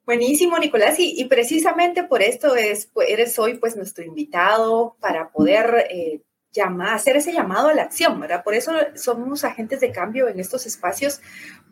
Buenísimo, 0.06 0.58
Nicolás, 0.58 0.96
y, 0.98 1.24
precisamente 1.24 2.04
por 2.04 2.20
esto 2.20 2.54
es, 2.56 2.86
pues, 2.92 3.08
eres 3.08 3.38
hoy 3.38 3.54
pues 3.54 3.74
nuestro 3.74 4.04
invitado 4.04 4.96
para 5.00 5.30
poder 5.30 5.86
eh, 5.88 6.20
llamar, 6.52 6.94
hacer 6.94 7.16
ese 7.16 7.32
llamado 7.32 7.68
a 7.68 7.74
la 7.74 7.84
acción, 7.84 8.20
¿verdad? 8.20 8.44
Por 8.44 8.52
eso 8.52 8.72
somos 8.96 9.44
agentes 9.44 9.80
de 9.80 9.92
cambio 9.92 10.28
en 10.28 10.40
estos 10.40 10.66
espacios, 10.66 11.22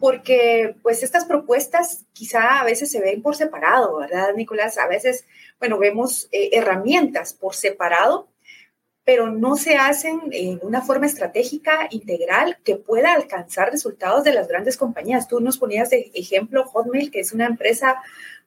porque 0.01 0.77
pues 0.83 1.03
estas 1.03 1.27
propuestas 1.27 2.07
quizá 2.15 2.59
a 2.59 2.65
veces 2.65 2.91
se 2.91 3.03
ven 3.03 3.21
por 3.21 3.37
separado, 3.37 3.99
¿verdad, 3.99 4.33
Nicolás? 4.35 4.79
A 4.79 4.89
veces, 4.89 5.27
bueno, 5.59 5.79
vemos 5.79 6.29
eh, 6.33 6.51
herramientas 6.55 7.35
por 7.35 7.55
separado, 7.55 8.32
pero 9.05 9.31
no 9.31 9.57
se 9.57 9.77
hacen 9.77 10.21
en 10.31 10.61
una 10.63 10.81
forma 10.83 11.07
estratégica 11.07 11.89
integral 11.91 12.59
que 12.65 12.77
pueda 12.77 13.15
alcanzar 13.15 13.71
resultados 13.71 14.23
de 14.23 14.33
las 14.33 14.47
grandes 14.47 14.77
compañías. 14.77 15.27
Tú 15.27 15.41
nos 15.41 15.59
ponías 15.59 15.91
de 15.91 16.11
ejemplo 16.15 16.65
Hotmail, 16.65 17.11
que 17.11 17.21
es 17.21 17.33
una 17.33 17.47
empresa 17.47 17.97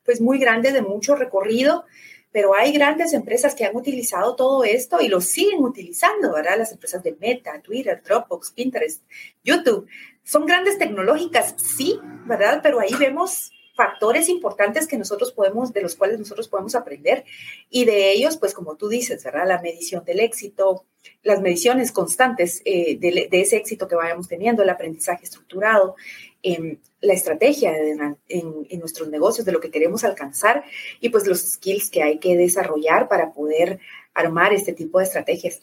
pues 0.05 0.21
muy 0.21 0.39
grande 0.39 0.71
de 0.71 0.81
mucho 0.81 1.15
recorrido, 1.15 1.85
pero 2.31 2.53
hay 2.53 2.71
grandes 2.71 3.13
empresas 3.13 3.55
que 3.55 3.65
han 3.65 3.75
utilizado 3.75 4.35
todo 4.35 4.63
esto 4.63 5.01
y 5.01 5.07
lo 5.07 5.19
siguen 5.19 5.63
utilizando, 5.63 6.33
¿verdad? 6.33 6.57
Las 6.57 6.71
empresas 6.71 7.01
de 7.01 7.15
Meta, 7.19 7.61
Twitter, 7.61 8.01
Dropbox, 8.03 8.51
Pinterest, 8.51 9.01
YouTube. 9.43 9.87
Son 10.23 10.45
grandes 10.45 10.77
tecnológicas, 10.77 11.55
sí, 11.57 11.99
¿verdad? 12.25 12.59
Pero 12.61 12.79
ahí 12.79 12.93
vemos 12.99 13.51
factores 13.75 14.29
importantes 14.29 14.87
que 14.87 14.97
nosotros 14.97 15.33
podemos, 15.33 15.73
de 15.73 15.81
los 15.81 15.95
cuales 15.95 16.17
nosotros 16.17 16.47
podemos 16.47 16.75
aprender. 16.75 17.25
Y 17.69 17.85
de 17.85 18.11
ellos, 18.13 18.37
pues 18.37 18.53
como 18.53 18.75
tú 18.75 18.87
dices, 18.87 19.23
¿verdad? 19.23 19.47
La 19.47 19.61
medición 19.61 20.05
del 20.05 20.21
éxito, 20.21 20.85
las 21.23 21.41
mediciones 21.41 21.91
constantes 21.91 22.61
eh, 22.65 22.97
de, 22.97 23.27
ese 23.31 23.57
éxito 23.57 23.87
que 23.87 23.95
vayamos 23.95 24.27
teniendo, 24.27 24.63
el 24.63 24.69
aprendizaje 24.69 25.25
estructurado, 25.25 25.95
em, 26.41 26.77
la 27.01 27.13
estrategia 27.13 27.73
en, 27.77 28.79
nuestros 28.79 29.09
negocios, 29.09 29.45
de 29.45 29.51
lo 29.51 29.59
que 29.59 29.71
queremos 29.71 30.03
alcanzar 30.03 30.63
y 31.01 31.09
pues 31.09 31.27
los 31.27 31.39
skills 31.39 31.89
que 31.89 32.01
hay 32.01 32.19
que 32.19 32.37
desarrollar 32.37 33.07
para 33.09 33.33
poder 33.33 33.79
armar 34.13 34.53
este 34.53 34.73
tipo 34.73 34.99
de 34.99 35.05
estrategias. 35.05 35.61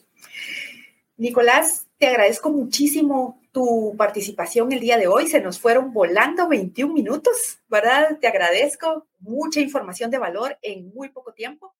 Nicolás, 1.17 1.87
te 1.97 2.07
agradezco 2.07 2.49
muchísimo 2.51 3.42
tu 3.53 3.95
participación 3.97 4.73
el 4.73 4.81
día 4.81 4.97
de 4.97 5.07
hoy. 5.07 5.27
Se 5.27 5.39
nos 5.39 5.59
fueron 5.59 5.93
volando 5.93 6.49
21 6.49 6.93
minutos, 6.93 7.59
¿verdad? 7.69 8.17
Te 8.19 8.27
agradezco 8.27 9.07
mucha 9.19 9.61
información 9.61 10.11
de 10.11 10.17
valor 10.17 10.57
en 10.61 10.91
muy 10.93 11.09
poco 11.09 11.31
tiempo. 11.33 11.73